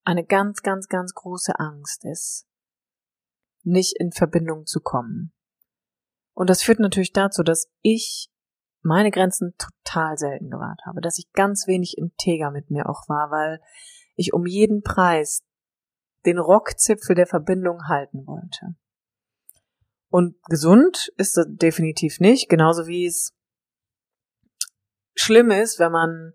eine 0.07 0.25
ganz, 0.25 0.63
ganz, 0.63 0.89
ganz 0.89 1.15
große 1.15 1.59
Angst 1.59 2.05
ist, 2.05 2.47
nicht 3.65 3.97
in 3.99 4.13
Verbindung 4.13 4.65
zu 4.65 4.81
kommen. 4.81 5.33
Und 6.33 6.49
das 6.49 6.63
führt 6.63 6.79
natürlich 6.79 7.13
dazu, 7.13 7.43
dass 7.43 7.69
ich 7.83 8.31
meine 8.83 9.11
Grenzen 9.11 9.55
total 9.59 10.17
selten 10.17 10.49
gewahrt 10.49 10.81
habe, 10.87 11.01
dass 11.01 11.19
ich 11.19 11.33
ganz 11.33 11.67
wenig 11.67 11.99
integer 11.99 12.53
mit 12.53 12.71
mir 12.71 12.89
auch 12.89 13.09
war, 13.09 13.33
weil 13.33 13.61
ich 14.15 14.33
um 14.33 14.47
jeden 14.47 14.83
Preis 14.83 15.43
den 16.25 16.39
Rockzipfel 16.39 17.17
der 17.17 17.27
Verbindung 17.27 17.89
halten 17.89 18.27
wollte. 18.27 18.77
Und 20.09 20.41
gesund 20.45 21.13
ist 21.17 21.37
das 21.37 21.47
definitiv 21.49 22.21
nicht, 22.21 22.49
genauso 22.49 22.87
wie 22.87 23.07
es 23.07 23.35
schlimm 25.17 25.51
ist, 25.51 25.81
wenn 25.81 25.91
man 25.91 26.33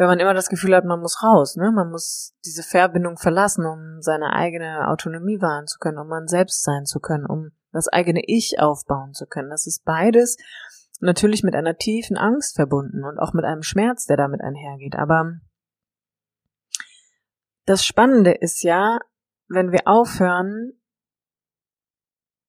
wenn 0.00 0.06
man 0.06 0.18
immer 0.18 0.32
das 0.32 0.48
Gefühl 0.48 0.74
hat, 0.74 0.86
man 0.86 1.00
muss 1.00 1.22
raus, 1.22 1.56
ne? 1.56 1.70
Man 1.72 1.90
muss 1.90 2.34
diese 2.46 2.62
Verbindung 2.62 3.18
verlassen, 3.18 3.66
um 3.66 4.00
seine 4.00 4.32
eigene 4.32 4.88
Autonomie 4.88 5.42
wahren 5.42 5.66
zu 5.66 5.78
können, 5.78 5.98
um 5.98 6.08
man 6.08 6.26
selbst 6.26 6.62
sein 6.62 6.86
zu 6.86 7.00
können, 7.00 7.26
um 7.26 7.50
das 7.70 7.86
eigene 7.86 8.22
Ich 8.26 8.58
aufbauen 8.58 9.12
zu 9.12 9.26
können. 9.26 9.50
Das 9.50 9.66
ist 9.66 9.84
beides 9.84 10.38
natürlich 11.00 11.42
mit 11.42 11.54
einer 11.54 11.76
tiefen 11.76 12.16
Angst 12.16 12.56
verbunden 12.56 13.04
und 13.04 13.18
auch 13.18 13.34
mit 13.34 13.44
einem 13.44 13.62
Schmerz, 13.62 14.06
der 14.06 14.16
damit 14.16 14.40
einhergeht. 14.40 14.96
Aber 14.96 15.34
das 17.66 17.84
Spannende 17.84 18.32
ist 18.32 18.62
ja, 18.62 19.00
wenn 19.48 19.70
wir 19.70 19.80
aufhören, 19.84 20.80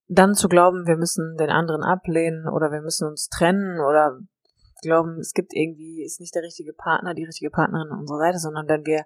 dann 0.07 0.35
zu 0.35 0.47
glauben, 0.47 0.87
wir 0.87 0.95
müssen 0.95 1.35
den 1.35 1.49
anderen 1.49 1.83
ablehnen 1.83 2.47
oder 2.47 2.71
wir 2.71 2.81
müssen 2.81 3.09
uns 3.09 3.27
trennen 3.27 3.81
oder 3.81 4.21
glauben, 4.81 5.19
es 5.19 5.33
gibt 5.33 5.53
irgendwie, 5.53 6.03
ist 6.03 6.19
nicht 6.19 6.35
der 6.35 6.43
richtige 6.43 6.73
Partner, 6.73 7.13
die 7.13 7.25
richtige 7.25 7.51
Partnerin 7.51 7.91
an 7.91 7.99
unserer 7.99 8.19
Seite, 8.19 8.39
sondern 8.39 8.67
wenn 8.67 8.85
wir 8.85 9.05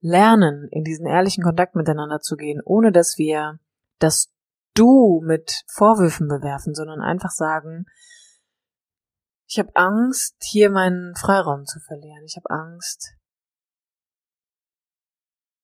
lernen, 0.00 0.68
in 0.70 0.84
diesen 0.84 1.06
ehrlichen 1.06 1.44
Kontakt 1.44 1.74
miteinander 1.74 2.20
zu 2.20 2.36
gehen, 2.36 2.60
ohne 2.64 2.92
dass 2.92 3.18
wir 3.18 3.58
das 3.98 4.32
Du 4.74 5.20
mit 5.24 5.64
Vorwürfen 5.66 6.28
bewerfen, 6.28 6.74
sondern 6.74 7.00
einfach 7.00 7.30
sagen, 7.30 7.86
ich 9.46 9.58
habe 9.58 9.74
Angst, 9.74 10.36
hier 10.42 10.70
meinen 10.70 11.16
Freiraum 11.16 11.64
zu 11.66 11.80
verlieren. 11.80 12.22
Ich 12.24 12.36
habe 12.36 12.48
Angst, 12.50 13.16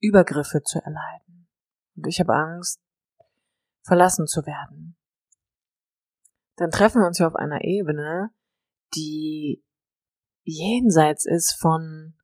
Übergriffe 0.00 0.62
zu 0.64 0.80
erleiden. 0.80 1.48
Und 1.94 2.06
ich 2.08 2.18
habe 2.18 2.34
Angst, 2.34 2.80
verlassen 3.82 4.26
zu 4.26 4.44
werden. 4.44 4.96
Dann 6.56 6.70
treffen 6.70 7.00
wir 7.00 7.06
uns 7.06 7.18
ja 7.18 7.28
auf 7.28 7.36
einer 7.36 7.62
Ebene, 7.62 8.30
die 8.94 9.64
jenseits 10.44 11.26
ist 11.26 11.56
von 11.58 12.14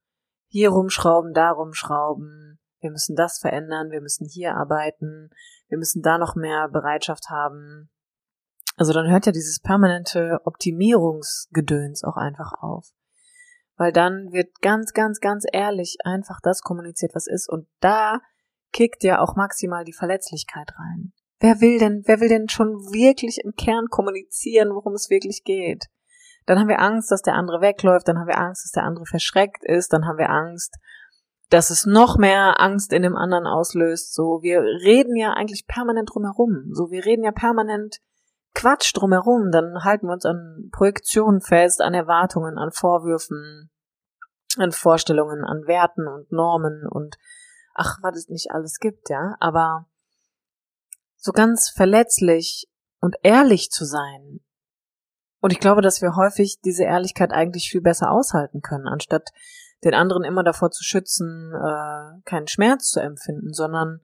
hier 0.49 0.71
rumschrauben, 0.71 1.33
da 1.33 1.51
rumschrauben, 1.51 2.61
wir 2.81 2.91
müssen 2.91 3.17
das 3.17 3.39
verändern, 3.39 3.91
wir 3.91 4.01
müssen 4.01 4.27
hier 4.27 4.55
arbeiten, 4.55 5.31
wir 5.69 5.79
müssen 5.79 6.03
da 6.03 6.19
noch 6.19 6.35
mehr 6.35 6.69
Bereitschaft 6.69 7.31
haben. 7.31 7.91
Also 8.77 8.93
dann 8.93 9.11
hört 9.11 9.27
ja 9.27 9.33
dieses 9.33 9.61
permanente 9.61 10.41
Optimierungsgedöns 10.45 12.05
auch 12.05 12.17
einfach 12.17 12.53
auf. 12.61 12.91
Weil 13.77 13.93
dann 13.93 14.33
wird 14.33 14.61
ganz, 14.61 14.93
ganz, 14.93 15.21
ganz 15.21 15.45
ehrlich 15.51 15.97
einfach 16.05 16.41
das 16.43 16.61
kommuniziert, 16.61 17.15
was 17.15 17.27
ist. 17.27 17.49
Und 17.49 17.67
da 17.81 18.21
kickt 18.73 19.03
ja 19.03 19.21
auch 19.21 19.37
maximal 19.37 19.85
die 19.85 19.93
Verletzlichkeit 19.93 20.73
rein. 20.79 21.13
Wer 21.41 21.61
will 21.61 21.79
denn, 21.79 22.03
wer 22.07 22.21
will 22.21 22.29
denn 22.29 22.49
schon 22.49 22.69
wirklich 22.93 23.41
im 23.43 23.55
Kern 23.55 23.87
kommunizieren, 23.89 24.71
worum 24.71 24.95
es 24.95 25.11
wirklich 25.11 25.45
geht? 25.45 25.87
Dann 26.47 26.59
haben 26.59 26.69
wir 26.69 26.81
Angst, 26.81 27.11
dass 27.11 27.23
der 27.23 27.35
andere 27.35 27.61
wegläuft, 27.61 28.09
dann 28.09 28.19
haben 28.19 28.27
wir 28.27 28.39
Angst, 28.39 28.65
dass 28.65 28.73
der 28.73 28.85
andere 28.85 29.07
verschreckt 29.07 29.65
ist, 29.65 29.93
dann 29.93 30.07
haben 30.07 30.19
wir 30.19 30.31
Angst, 30.31 30.77
dass 31.51 31.71
es 31.71 31.85
noch 31.85 32.17
mehr 32.17 32.61
Angst 32.61 32.93
in 32.93 33.03
dem 33.03 33.17
anderen 33.17 33.47
auslöst. 33.47 34.15
So, 34.15 34.41
wir 34.43 34.63
reden 34.63 35.17
ja 35.17 35.35
eigentlich 35.35 35.67
permanent 35.67 36.11
drumherum. 36.13 36.71
So, 36.73 36.91
wir 36.91 37.05
reden 37.05 37.25
ja 37.25 37.31
permanent 37.31 37.99
Quatsch 38.55 38.93
drumherum. 38.95 39.51
Dann 39.51 39.85
halten 39.85 40.07
wir 40.07 40.15
uns 40.15 40.25
an 40.25 40.71
Projektionen 40.73 41.43
fest, 41.43 41.83
an 41.83 41.93
Erwartungen, 41.93 42.57
an 42.57 42.73
Vorwürfen, 42.73 43.71
an 44.57 44.73
Vorstellungen, 44.73 45.45
an 45.45 45.67
Werten 45.67 46.09
und 46.09 46.33
Normen 46.33 46.87
und 46.89 47.19
ach, 47.75 47.99
was 48.03 48.17
es 48.17 48.29
nicht 48.29 48.51
alles 48.51 48.79
gibt, 48.79 49.11
ja. 49.11 49.37
Aber 49.39 49.87
so 51.17 51.33
ganz 51.33 51.69
verletzlich 51.69 52.67
und 53.01 53.17
ehrlich 53.23 53.71
zu 53.71 53.85
sein 53.85 54.41
und 55.43 55.53
ich 55.53 55.59
glaube, 55.59 55.83
dass 55.83 56.01
wir 56.01 56.15
häufig 56.15 56.61
diese 56.65 56.85
Ehrlichkeit 56.85 57.33
eigentlich 57.33 57.69
viel 57.69 57.81
besser 57.81 58.13
aushalten 58.13 58.61
können, 58.63 58.87
anstatt 58.87 59.31
den 59.83 59.93
anderen 59.93 60.23
immer 60.23 60.45
davor 60.45 60.71
zu 60.71 60.85
schützen, 60.85 61.53
äh, 61.53 62.23
keinen 62.25 62.47
Schmerz 62.47 62.91
zu 62.91 63.01
empfinden, 63.01 63.53
sondern 63.53 64.01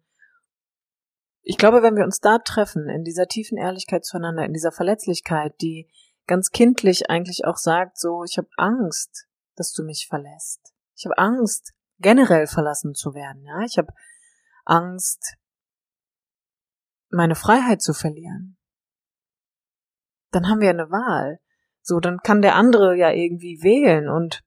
ich 1.42 1.57
glaube, 1.57 1.81
wenn 1.81 1.94
wir 1.94 2.03
uns 2.03 2.18
da 2.18 2.38
treffen, 2.38 2.88
in 2.88 3.05
dieser 3.05 3.29
tiefen 3.29 3.57
Ehrlichkeit 3.57 4.05
zueinander, 4.05 4.44
in 4.44 4.53
dieser 4.53 4.72
Verletzlichkeit, 4.72 5.55
die 5.62 5.88
ganz 6.27 6.51
kindlich 6.51 7.09
eigentlich 7.09 7.44
auch 7.44 7.57
sagt, 7.57 7.98
so, 7.98 8.24
ich 8.24 8.37
habe 8.37 8.48
Angst, 8.57 9.29
dass 9.55 9.72
du 9.72 9.85
mich 9.85 10.09
verlässt. 10.09 10.74
Ich 10.96 11.05
habe 11.07 11.18
Angst, 11.18 11.72
generell 12.01 12.48
verlassen 12.48 12.96
zu 12.96 13.14
werden, 13.14 13.44
ja. 13.44 13.61
Ich 13.61 13.79
habe 13.79 13.92
Angst, 14.64 15.37
meine 17.11 17.37
Freiheit 17.37 17.81
zu 17.81 17.94
verlieren 17.94 18.58
dann 20.38 20.48
haben 20.48 20.61
wir 20.61 20.70
eine 20.70 20.90
Wahl. 20.90 21.40
So, 21.83 21.98
dann 21.98 22.18
kann 22.18 22.42
der 22.42 22.55
andere 22.55 22.96
ja 22.96 23.11
irgendwie 23.11 23.61
wählen 23.62 24.09
und 24.09 24.44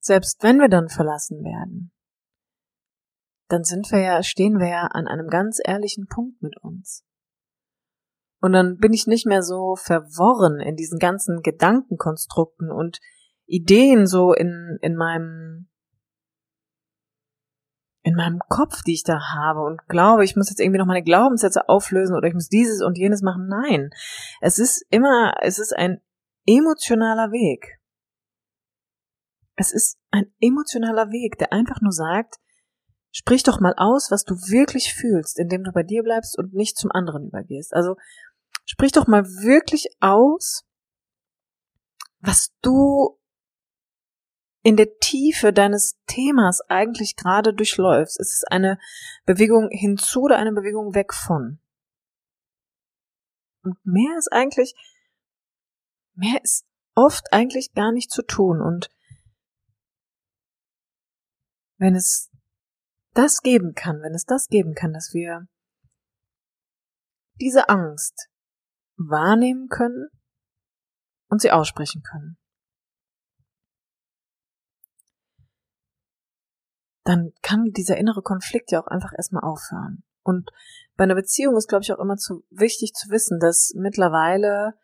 selbst 0.00 0.42
wenn 0.42 0.58
wir 0.58 0.68
dann 0.68 0.88
verlassen 0.88 1.42
werden, 1.42 1.92
dann 3.48 3.64
sind 3.64 3.90
wir 3.90 4.00
ja, 4.00 4.22
stehen 4.22 4.58
wir 4.58 4.68
ja 4.68 4.82
an 4.88 5.06
einem 5.06 5.28
ganz 5.28 5.58
ehrlichen 5.64 6.06
Punkt 6.06 6.42
mit 6.42 6.58
uns. 6.62 7.04
Und 8.40 8.52
dann 8.52 8.76
bin 8.76 8.92
ich 8.92 9.06
nicht 9.06 9.26
mehr 9.26 9.42
so 9.42 9.74
verworren 9.74 10.60
in 10.60 10.76
diesen 10.76 10.98
ganzen 10.98 11.40
Gedankenkonstrukten 11.40 12.70
und 12.70 13.00
Ideen 13.46 14.06
so 14.06 14.34
in, 14.34 14.78
in 14.82 14.96
meinem 14.96 15.67
in 18.02 18.14
meinem 18.14 18.40
Kopf, 18.48 18.82
die 18.82 18.94
ich 18.94 19.02
da 19.02 19.34
habe 19.34 19.60
und 19.60 19.86
glaube, 19.88 20.24
ich 20.24 20.36
muss 20.36 20.50
jetzt 20.50 20.60
irgendwie 20.60 20.78
noch 20.78 20.86
meine 20.86 21.02
Glaubenssätze 21.02 21.68
auflösen 21.68 22.16
oder 22.16 22.28
ich 22.28 22.34
muss 22.34 22.48
dieses 22.48 22.82
und 22.82 22.96
jenes 22.96 23.22
machen. 23.22 23.48
Nein. 23.48 23.90
Es 24.40 24.58
ist 24.58 24.84
immer, 24.90 25.34
es 25.42 25.58
ist 25.58 25.76
ein 25.76 26.00
emotionaler 26.46 27.30
Weg. 27.32 27.78
Es 29.56 29.72
ist 29.72 29.98
ein 30.10 30.32
emotionaler 30.40 31.10
Weg, 31.10 31.38
der 31.38 31.52
einfach 31.52 31.80
nur 31.80 31.92
sagt, 31.92 32.36
sprich 33.10 33.42
doch 33.42 33.60
mal 33.60 33.74
aus, 33.76 34.10
was 34.10 34.24
du 34.24 34.34
wirklich 34.34 34.94
fühlst, 34.94 35.38
indem 35.38 35.64
du 35.64 35.72
bei 35.72 35.82
dir 35.82 36.02
bleibst 36.02 36.38
und 36.38 36.54
nicht 36.54 36.76
zum 36.76 36.92
anderen 36.92 37.26
übergehst. 37.26 37.74
Also 37.74 37.96
sprich 38.64 38.92
doch 38.92 39.08
mal 39.08 39.24
wirklich 39.24 39.88
aus, 40.00 40.64
was 42.20 42.54
du 42.62 43.18
in 44.68 44.76
der 44.76 44.98
Tiefe 44.98 45.54
deines 45.54 45.98
Themas 46.04 46.60
eigentlich 46.68 47.16
gerade 47.16 47.54
durchläufst. 47.54 48.20
Ist 48.20 48.34
es 48.34 48.44
eine 48.44 48.78
Bewegung 49.24 49.70
hinzu 49.70 50.24
oder 50.24 50.36
eine 50.36 50.52
Bewegung 50.52 50.94
weg 50.94 51.14
von? 51.14 51.58
Und 53.62 53.78
mehr 53.82 54.18
ist 54.18 54.30
eigentlich, 54.30 54.74
mehr 56.12 56.44
ist 56.44 56.66
oft 56.94 57.32
eigentlich 57.32 57.72
gar 57.72 57.92
nicht 57.92 58.10
zu 58.10 58.20
tun. 58.20 58.60
Und 58.60 58.90
wenn 61.78 61.94
es 61.94 62.30
das 63.14 63.40
geben 63.40 63.72
kann, 63.74 64.02
wenn 64.02 64.14
es 64.14 64.26
das 64.26 64.48
geben 64.48 64.74
kann, 64.74 64.92
dass 64.92 65.14
wir 65.14 65.48
diese 67.40 67.70
Angst 67.70 68.28
wahrnehmen 68.98 69.68
können 69.70 70.08
und 71.30 71.40
sie 71.40 71.52
aussprechen 71.52 72.02
können, 72.02 72.36
dann 77.08 77.32
kann 77.42 77.72
dieser 77.72 77.96
innere 77.96 78.22
Konflikt 78.22 78.70
ja 78.70 78.82
auch 78.82 78.86
einfach 78.86 79.12
erstmal 79.16 79.44
aufhören. 79.44 80.02
Und 80.22 80.50
bei 80.96 81.04
einer 81.04 81.14
Beziehung 81.14 81.56
ist, 81.56 81.68
glaube 81.68 81.82
ich, 81.82 81.92
auch 81.92 82.00
immer 82.00 82.16
zu 82.16 82.44
wichtig 82.50 82.92
zu 82.92 83.08
wissen, 83.08 83.40
dass 83.40 83.72
mittlerweile 83.74 84.74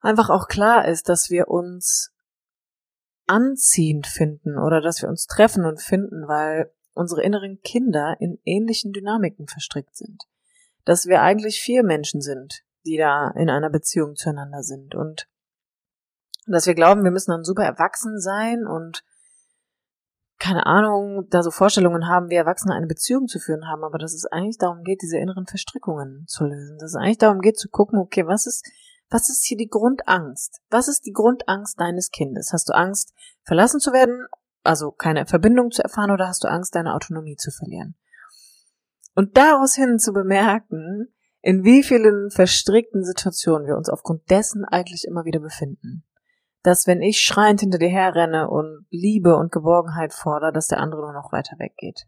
einfach 0.00 0.30
auch 0.30 0.48
klar 0.48 0.88
ist, 0.88 1.08
dass 1.08 1.28
wir 1.28 1.48
uns 1.48 2.10
anziehend 3.26 4.06
finden 4.06 4.58
oder 4.58 4.80
dass 4.80 5.02
wir 5.02 5.08
uns 5.08 5.26
treffen 5.26 5.64
und 5.66 5.80
finden, 5.80 6.26
weil 6.26 6.72
unsere 6.94 7.22
inneren 7.22 7.60
Kinder 7.60 8.16
in 8.18 8.38
ähnlichen 8.44 8.92
Dynamiken 8.92 9.46
verstrickt 9.46 9.96
sind. 9.96 10.22
Dass 10.84 11.06
wir 11.06 11.22
eigentlich 11.22 11.60
vier 11.60 11.84
Menschen 11.84 12.20
sind, 12.20 12.62
die 12.84 12.96
da 12.96 13.30
in 13.36 13.50
einer 13.50 13.70
Beziehung 13.70 14.16
zueinander 14.16 14.62
sind 14.62 14.94
und 14.94 15.28
dass 16.46 16.66
wir 16.66 16.74
glauben, 16.74 17.04
wir 17.04 17.12
müssen 17.12 17.30
dann 17.30 17.44
super 17.44 17.64
erwachsen 17.64 18.18
sein 18.18 18.66
und 18.66 19.04
keine 20.38 20.66
Ahnung, 20.66 21.28
da 21.30 21.42
so 21.42 21.50
Vorstellungen 21.50 22.08
haben, 22.08 22.28
wie 22.28 22.34
Erwachsene 22.34 22.74
eine 22.74 22.86
Beziehung 22.86 23.28
zu 23.28 23.38
führen 23.38 23.68
haben, 23.68 23.84
aber 23.84 23.98
dass 23.98 24.12
es 24.12 24.26
eigentlich 24.26 24.58
darum 24.58 24.82
geht, 24.82 25.02
diese 25.02 25.18
inneren 25.18 25.46
Verstrickungen 25.46 26.24
zu 26.26 26.44
lösen. 26.44 26.78
Dass 26.78 26.90
es 26.90 26.96
eigentlich 26.96 27.18
darum 27.18 27.40
geht, 27.40 27.58
zu 27.58 27.68
gucken, 27.68 27.98
okay, 27.98 28.26
was 28.26 28.46
ist, 28.46 28.68
was 29.08 29.28
ist 29.28 29.44
hier 29.44 29.56
die 29.56 29.68
Grundangst? 29.68 30.60
Was 30.68 30.88
ist 30.88 31.06
die 31.06 31.12
Grundangst 31.12 31.78
deines 31.78 32.10
Kindes? 32.10 32.50
Hast 32.52 32.68
du 32.68 32.74
Angst, 32.74 33.14
verlassen 33.44 33.78
zu 33.78 33.92
werden, 33.92 34.26
also 34.64 34.90
keine 34.90 35.26
Verbindung 35.26 35.70
zu 35.70 35.82
erfahren, 35.82 36.10
oder 36.10 36.28
hast 36.28 36.42
du 36.42 36.48
Angst, 36.48 36.74
deine 36.74 36.94
Autonomie 36.94 37.36
zu 37.36 37.50
verlieren? 37.50 37.94
Und 39.14 39.36
daraus 39.36 39.74
hin 39.74 39.98
zu 39.98 40.12
bemerken, 40.12 41.14
in 41.40 41.64
wie 41.64 41.82
vielen 41.82 42.30
verstrickten 42.30 43.04
Situationen 43.04 43.66
wir 43.66 43.76
uns 43.76 43.88
aufgrund 43.88 44.30
dessen 44.30 44.64
eigentlich 44.64 45.04
immer 45.06 45.24
wieder 45.24 45.40
befinden 45.40 46.04
dass 46.62 46.86
wenn 46.86 47.02
ich 47.02 47.20
schreiend 47.20 47.60
hinter 47.60 47.78
dir 47.78 47.88
herrenne 47.88 48.48
und 48.48 48.86
Liebe 48.90 49.36
und 49.36 49.52
Geborgenheit 49.52 50.12
fordere, 50.12 50.52
dass 50.52 50.68
der 50.68 50.78
andere 50.78 51.02
nur 51.02 51.12
noch 51.12 51.32
weiter 51.32 51.58
weggeht. 51.58 52.06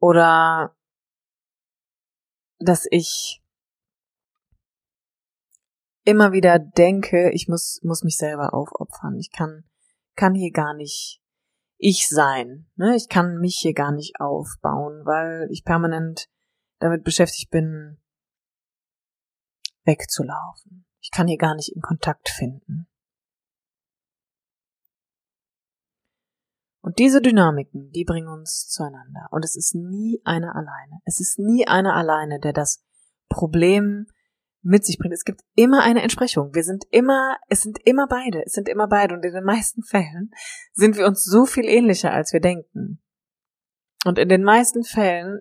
Oder 0.00 0.74
dass 2.58 2.86
ich 2.90 3.42
immer 6.04 6.32
wieder 6.32 6.58
denke, 6.58 7.30
ich 7.32 7.48
muss, 7.48 7.80
muss 7.82 8.02
mich 8.02 8.16
selber 8.16 8.54
aufopfern. 8.54 9.18
Ich 9.18 9.30
kann, 9.30 9.64
kann 10.16 10.34
hier 10.34 10.52
gar 10.52 10.74
nicht 10.74 11.20
ich 11.76 12.08
sein. 12.08 12.68
Ne? 12.76 12.96
Ich 12.96 13.08
kann 13.08 13.38
mich 13.38 13.58
hier 13.58 13.74
gar 13.74 13.92
nicht 13.92 14.20
aufbauen, 14.20 15.04
weil 15.04 15.48
ich 15.50 15.64
permanent 15.64 16.28
damit 16.80 17.04
beschäftigt 17.04 17.50
bin, 17.50 18.00
wegzulaufen. 19.84 20.87
Ich 21.08 21.16
kann 21.16 21.26
hier 21.26 21.38
gar 21.38 21.54
nicht 21.54 21.74
in 21.74 21.80
Kontakt 21.80 22.28
finden. 22.28 22.86
Und 26.82 26.98
diese 26.98 27.22
Dynamiken, 27.22 27.90
die 27.92 28.04
bringen 28.04 28.28
uns 28.28 28.68
zueinander. 28.68 29.28
Und 29.30 29.42
es 29.42 29.56
ist 29.56 29.74
nie 29.74 30.20
einer 30.24 30.54
alleine. 30.54 31.00
Es 31.06 31.18
ist 31.18 31.38
nie 31.38 31.66
einer 31.66 31.94
alleine, 31.96 32.38
der 32.40 32.52
das 32.52 32.84
Problem 33.30 34.06
mit 34.60 34.84
sich 34.84 34.98
bringt. 34.98 35.14
Es 35.14 35.24
gibt 35.24 35.40
immer 35.54 35.82
eine 35.82 36.02
Entsprechung. 36.02 36.54
Wir 36.54 36.62
sind 36.62 36.84
immer, 36.90 37.38
es 37.48 37.62
sind 37.62 37.78
immer 37.86 38.06
beide. 38.06 38.44
Es 38.44 38.52
sind 38.52 38.68
immer 38.68 38.86
beide. 38.86 39.14
Und 39.14 39.24
in 39.24 39.32
den 39.32 39.44
meisten 39.44 39.82
Fällen 39.82 40.30
sind 40.74 40.98
wir 40.98 41.06
uns 41.06 41.24
so 41.24 41.46
viel 41.46 41.64
ähnlicher, 41.64 42.12
als 42.12 42.34
wir 42.34 42.40
denken. 42.40 43.02
Und 44.04 44.18
in 44.18 44.28
den 44.28 44.44
meisten 44.44 44.84
Fällen 44.84 45.40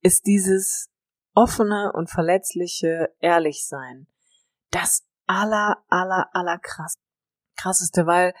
ist 0.00 0.26
dieses 0.26 0.90
offene 1.34 1.92
und 1.94 2.10
verletzliche 2.10 3.14
Ehrlichsein 3.20 4.06
das 4.70 5.04
aller, 5.26 5.78
aller, 5.88 6.28
aller 6.32 6.58
krass, 6.58 6.94
krasseste, 7.56 8.06
weil 8.06 8.34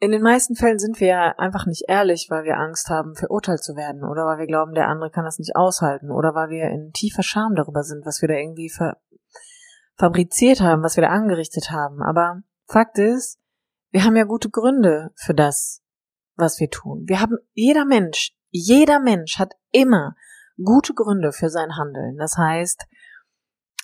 in 0.00 0.12
den 0.12 0.22
meisten 0.22 0.54
Fällen 0.54 0.78
sind 0.78 1.00
wir 1.00 1.08
ja 1.08 1.38
einfach 1.38 1.66
nicht 1.66 1.84
ehrlich, 1.88 2.28
weil 2.30 2.44
wir 2.44 2.56
Angst 2.56 2.88
haben, 2.88 3.16
verurteilt 3.16 3.64
zu 3.64 3.74
werden 3.74 4.04
oder 4.04 4.26
weil 4.26 4.38
wir 4.38 4.46
glauben, 4.46 4.74
der 4.74 4.88
andere 4.88 5.10
kann 5.10 5.24
das 5.24 5.38
nicht 5.38 5.56
aushalten 5.56 6.10
oder 6.10 6.34
weil 6.34 6.50
wir 6.50 6.70
in 6.70 6.92
tiefer 6.92 7.24
Scham 7.24 7.56
darüber 7.56 7.82
sind, 7.82 8.06
was 8.06 8.22
wir 8.22 8.28
da 8.28 8.34
irgendwie 8.34 8.70
ver 8.70 8.96
fabriziert 9.96 10.60
haben, 10.60 10.84
was 10.84 10.96
wir 10.96 11.02
da 11.02 11.08
angerichtet 11.08 11.72
haben. 11.72 12.02
Aber 12.02 12.42
Fakt 12.66 12.98
ist, 12.98 13.40
wir 13.90 14.04
haben 14.04 14.14
ja 14.14 14.22
gute 14.22 14.48
Gründe 14.48 15.10
für 15.16 15.34
das, 15.34 15.82
was 16.36 16.60
wir 16.60 16.70
tun. 16.70 17.02
Wir 17.08 17.20
haben, 17.20 17.36
jeder 17.54 17.84
Mensch, 17.84 18.32
jeder 18.50 19.00
Mensch 19.00 19.40
hat 19.40 19.54
immer 19.72 20.14
gute 20.62 20.94
Gründe 20.94 21.32
für 21.32 21.50
sein 21.50 21.76
Handeln. 21.76 22.16
Das 22.16 22.36
heißt, 22.36 22.86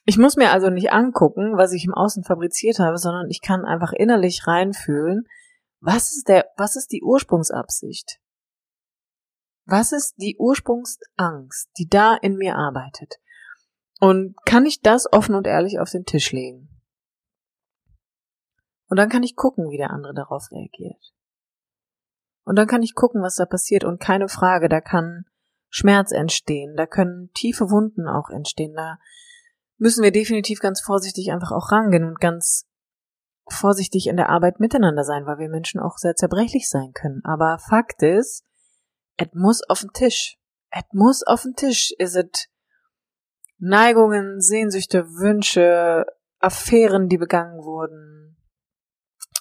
ich 0.07 0.19
muss 0.19 0.37
mir 0.37 0.51
also 0.51 0.71
nicht 0.71 0.93
angucken, 0.93 1.57
was 1.57 1.73
ich 1.73 1.85
im 1.85 1.95
Außen 1.95 2.25
fabriziert 2.25 2.79
habe, 2.79 2.99
sondern 2.99 3.31
ich 3.31 3.41
kann 3.41 3.65
einfach 3.65 3.93
innerlich 3.93 4.47
reinfühlen, 4.47 5.27
was 5.81 6.17
ist 6.17 6.29
der, 6.29 6.51
was 6.57 6.77
ist 6.77 6.93
die 6.93 7.03
Ursprungsabsicht? 7.03 8.21
Was 9.67 9.93
ist 9.93 10.17
die 10.19 10.37
Ursprungsangst, 10.39 11.71
die 11.79 11.89
da 11.89 12.17
in 12.17 12.37
mir 12.37 12.57
arbeitet? 12.57 13.15
Und 14.01 14.35
kann 14.45 14.67
ich 14.67 14.83
das 14.83 15.11
offen 15.11 15.35
und 15.35 15.47
ehrlich 15.47 15.79
auf 15.79 15.91
den 15.91 16.05
Tisch 16.05 16.33
legen? 16.33 16.69
Und 18.89 18.99
dann 18.99 19.09
kann 19.09 19.23
ich 19.23 19.37
gucken, 19.37 19.71
wie 19.71 19.79
der 19.79 19.91
andere 19.91 20.13
darauf 20.13 20.51
reagiert. 20.51 21.15
Und 22.45 22.57
dann 22.57 22.67
kann 22.67 22.83
ich 22.83 22.95
gucken, 22.95 23.23
was 23.23 23.37
da 23.37 23.47
passiert. 23.47 23.85
Und 23.85 24.01
keine 24.01 24.29
Frage, 24.29 24.69
da 24.69 24.81
kann 24.81 25.25
Schmerz 25.77 26.13
entstehen, 26.13 26.77
da 26.77 26.87
können 26.87 27.33
tiefe 27.35 27.69
Wunden 27.69 28.07
auch 28.07 28.31
entstehen, 28.31 28.75
da 28.75 28.99
müssen 29.77 30.05
wir 30.05 30.13
definitiv 30.13 30.61
ganz 30.61 30.81
vorsichtig 30.81 31.33
einfach 31.33 31.51
auch 31.51 31.73
rangehen 31.73 32.05
und 32.05 32.21
ganz 32.21 32.69
vorsichtig 33.49 34.07
in 34.07 34.17
der 34.17 34.29
Arbeit 34.29 34.61
miteinander 34.61 35.03
sein, 35.03 35.27
weil 35.27 35.39
wir 35.39 35.49
Menschen 35.49 35.81
auch 35.81 35.99
sehr 35.99 36.15
zerbrechlich 36.15 36.71
sein 36.71 36.93
können. 36.93 37.23
Aber 37.25 37.59
Fakt 37.59 38.05
ist, 38.05 38.45
es 39.17 39.27
muss 39.33 39.69
auf 39.69 39.81
den 39.81 39.91
Tisch. 39.93 40.39
Es 40.71 40.85
muss 40.93 41.25
auf 41.25 41.43
den 41.43 41.55
Tisch. 41.55 41.93
Ist 41.99 42.15
es 42.15 42.49
Neigungen, 43.59 44.41
Sehnsüchte, 44.41 45.09
Wünsche, 45.09 46.07
Affären, 46.39 47.09
die 47.09 47.19
begangen 47.19 47.65
wurden, 47.65 48.37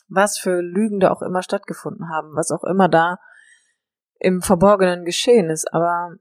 was 0.10 0.40
für 0.40 0.62
Lügen 0.62 1.00
da 1.00 1.12
auch 1.12 1.22
immer 1.22 1.44
stattgefunden 1.44 2.10
haben, 2.10 2.36
was 2.36 2.50
auch 2.50 2.64
immer 2.64 2.90
da 2.90 3.20
im 4.24 4.42
Verborgenen 4.42 5.06
geschehen 5.06 5.50
ist. 5.50 5.72
Aber 5.74 6.16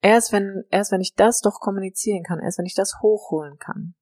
erst 0.00 0.32
wenn, 0.32 0.64
erst 0.70 0.92
wenn 0.92 1.00
ich 1.00 1.14
das 1.14 1.40
doch 1.40 1.60
kommunizieren 1.60 2.22
kann, 2.22 2.40
erst 2.40 2.58
wenn 2.58 2.66
ich 2.66 2.74
das 2.74 3.00
hochholen 3.02 3.58
kann, 3.58 3.94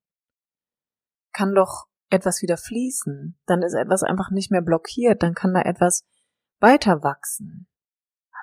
kann 1.33 1.55
doch 1.55 1.87
etwas 2.11 2.43
wieder 2.43 2.57
fließen, 2.57 3.39
dann 3.47 3.63
ist 3.63 3.75
etwas 3.75 4.03
einfach 4.03 4.31
nicht 4.31 4.51
mehr 4.51 4.63
blockiert, 4.63 5.23
dann 5.23 5.35
kann 5.35 5.55
da 5.55 5.63
etwas 5.63 6.05
weiter 6.59 7.03
wachsen. 7.03 7.69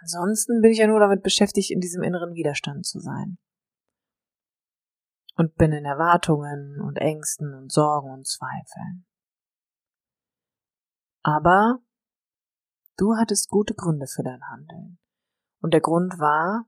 Ansonsten 0.02 0.62
bin 0.62 0.72
ich 0.72 0.78
ja 0.78 0.88
nur 0.88 1.00
damit 1.00 1.22
beschäftigt, 1.22 1.72
in 1.72 1.80
diesem 1.80 2.02
inneren 2.04 2.34
Widerstand 2.34 2.86
zu 2.86 3.00
sein. 3.00 3.38
Und 5.36 5.56
bin 5.56 5.72
in 5.72 5.86
Erwartungen 5.86 6.82
und 6.82 6.98
Ängsten 6.98 7.54
und 7.54 7.72
Sorgen 7.72 8.12
und 8.12 8.26
Zweifeln. 8.26 9.06
Aber 11.22 11.80
du 12.98 13.16
hattest 13.16 13.50
gute 13.50 13.74
Gründe 13.74 14.08
für 14.08 14.24
dein 14.24 14.42
Handeln. 14.50 15.00
Und 15.62 15.74
der 15.74 15.82
Grund 15.82 16.20
war 16.20 16.68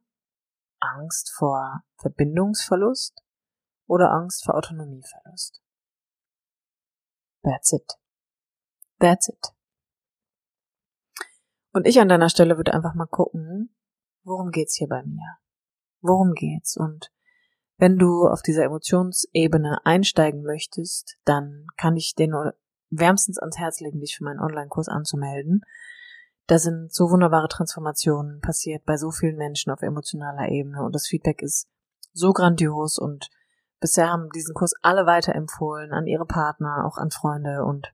Angst 0.80 1.32
vor 1.38 1.84
Verbindungsverlust 1.98 3.22
oder 3.88 4.12
Angst 4.12 4.46
vor 4.46 4.56
Autonomieverlust. 4.56 5.62
That's 7.44 7.74
it. 7.74 7.94
That's 9.00 9.30
it. 9.30 9.54
Und 11.72 11.88
ich 11.88 12.00
an 12.00 12.10
deiner 12.10 12.30
Stelle 12.30 12.58
würde 12.58 12.74
einfach 12.74 12.96
mal 12.96 13.08
gucken, 13.08 13.76
worum 14.24 14.52
geht's 14.52 14.76
hier 14.76 14.88
bei 14.88 15.04
mir? 15.04 15.38
Worum 16.02 16.34
geht's? 16.34 16.78
Und 16.78 17.12
wenn 17.78 17.98
du 17.98 18.28
auf 18.28 18.42
dieser 18.42 18.64
Emotionsebene 18.64 19.86
einsteigen 19.86 20.44
möchtest, 20.44 21.18
dann 21.26 21.68
kann 21.78 21.96
ich 21.96 22.16
dir 22.16 22.28
nur 22.28 22.56
wärmstens 22.90 23.38
ans 23.38 23.58
Herz 23.58 23.80
legen, 23.80 24.00
dich 24.00 24.18
für 24.18 24.24
meinen 24.24 24.40
Online-Kurs 24.40 24.90
anzumelden. 24.90 25.62
Da 26.50 26.58
sind 26.58 26.92
so 26.92 27.12
wunderbare 27.12 27.48
Transformationen 27.48 28.42
passiert 28.42 28.84
bei 28.84 28.98
so 28.98 29.12
vielen 29.12 29.36
Menschen 29.36 29.72
auf 29.72 29.84
emotionaler 29.84 30.50
Ebene 30.50 30.84
und 30.84 30.96
das 30.96 31.06
Feedback 31.06 31.44
ist 31.44 31.68
so 32.12 32.34
grandios 32.34 32.98
und 32.98 33.30
bisher 33.80 34.10
haben 34.10 34.30
diesen 34.34 34.56
Kurs 34.56 34.74
alle 34.82 35.06
weiterempfohlen 35.06 35.94
an 35.94 36.08
ihre 36.08 36.26
Partner, 36.26 36.86
auch 36.88 36.98
an 36.98 37.12
Freunde 37.12 37.64
und 37.64 37.94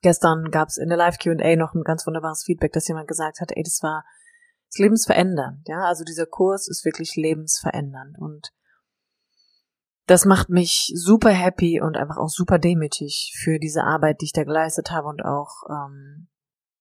gestern 0.00 0.50
gab 0.50 0.68
es 0.68 0.78
in 0.78 0.88
der 0.88 0.96
Live 0.96 1.18
Q&A 1.18 1.56
noch 1.56 1.74
ein 1.74 1.82
ganz 1.82 2.06
wunderbares 2.06 2.44
Feedback, 2.44 2.72
dass 2.72 2.88
jemand 2.88 3.08
gesagt 3.08 3.40
hat, 3.40 3.52
ey, 3.54 3.62
das 3.62 3.82
war 3.82 4.04
das 4.70 4.78
lebensverändernd, 4.78 5.68
ja, 5.68 5.84
also 5.84 6.02
dieser 6.02 6.26
Kurs 6.26 6.66
ist 6.66 6.86
wirklich 6.86 7.14
lebensverändernd 7.14 8.18
und 8.18 8.54
das 10.06 10.24
macht 10.24 10.48
mich 10.48 10.92
super 10.94 11.30
happy 11.30 11.82
und 11.82 11.98
einfach 11.98 12.16
auch 12.16 12.30
super 12.30 12.58
demütig 12.58 13.34
für 13.36 13.58
diese 13.58 13.84
Arbeit, 13.84 14.22
die 14.22 14.26
ich 14.26 14.32
da 14.32 14.44
geleistet 14.44 14.90
habe 14.90 15.08
und 15.08 15.22
auch 15.22 15.62
ähm, 15.68 16.28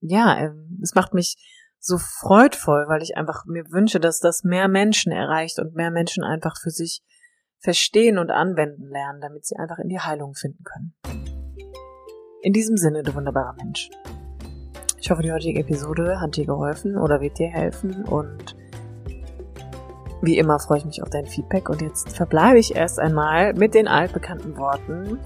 ja, 0.08 0.38
ähm, 0.38 0.80
es 0.82 0.96
macht 0.96 1.14
mich 1.14 1.36
so 1.80 1.98
freudvoll, 1.98 2.86
weil 2.88 3.02
ich 3.02 3.18
einfach 3.18 3.46
mir 3.46 3.66
wünsche, 3.72 4.00
dass 4.00 4.20
das 4.20 4.44
mehr 4.44 4.68
Menschen 4.68 5.12
erreicht 5.12 5.60
und 5.60 5.76
mehr 5.76 5.92
Menschen 5.92 6.24
einfach 6.24 6.56
für 6.62 6.70
sich 6.70 7.02
verstehen 7.60 8.18
und 8.18 8.30
anwenden 8.30 8.90
lernen, 8.90 9.22
damit 9.22 9.46
sie 9.46 9.56
einfach 9.58 9.80
in 9.80 9.90
die 9.90 10.00
Heilung 10.00 10.34
finden 10.34 10.64
können. 10.64 10.94
In 12.42 12.54
diesem 12.54 12.78
Sinne, 12.78 13.04
du 13.04 13.14
wunderbarer 13.14 13.54
Mensch. 13.54 13.90
Ich 15.00 15.12
hoffe, 15.12 15.22
die 15.22 15.32
heutige 15.32 15.60
Episode 15.60 16.20
hat 16.22 16.36
dir 16.36 16.46
geholfen 16.46 16.98
oder 16.98 17.20
wird 17.20 17.40
dir 17.40 17.50
helfen 17.50 18.06
und 18.06 18.56
wie 20.22 20.38
immer 20.38 20.58
freue 20.60 20.78
ich 20.78 20.86
mich 20.86 21.04
auf 21.04 21.10
dein 21.10 21.26
Feedback 21.26 21.68
und 21.68 21.82
jetzt 21.82 22.16
verbleibe 22.16 22.58
ich 22.58 22.76
erst 22.76 23.00
einmal 23.00 23.54
mit 23.54 23.74
den 23.74 23.90
altbekannten 23.90 24.56
Worten. 24.58 25.20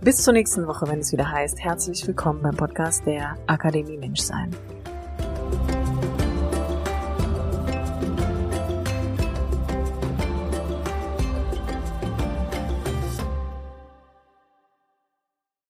Bis 0.00 0.18
zur 0.18 0.34
nächsten 0.34 0.66
Woche, 0.66 0.86
wenn 0.88 1.00
es 1.00 1.12
wieder 1.12 1.30
heißt, 1.30 1.58
herzlich 1.58 2.06
willkommen 2.06 2.42
beim 2.42 2.56
Podcast 2.56 3.06
der 3.06 3.36
Akademie 3.46 3.96
Menschsein. 3.96 4.54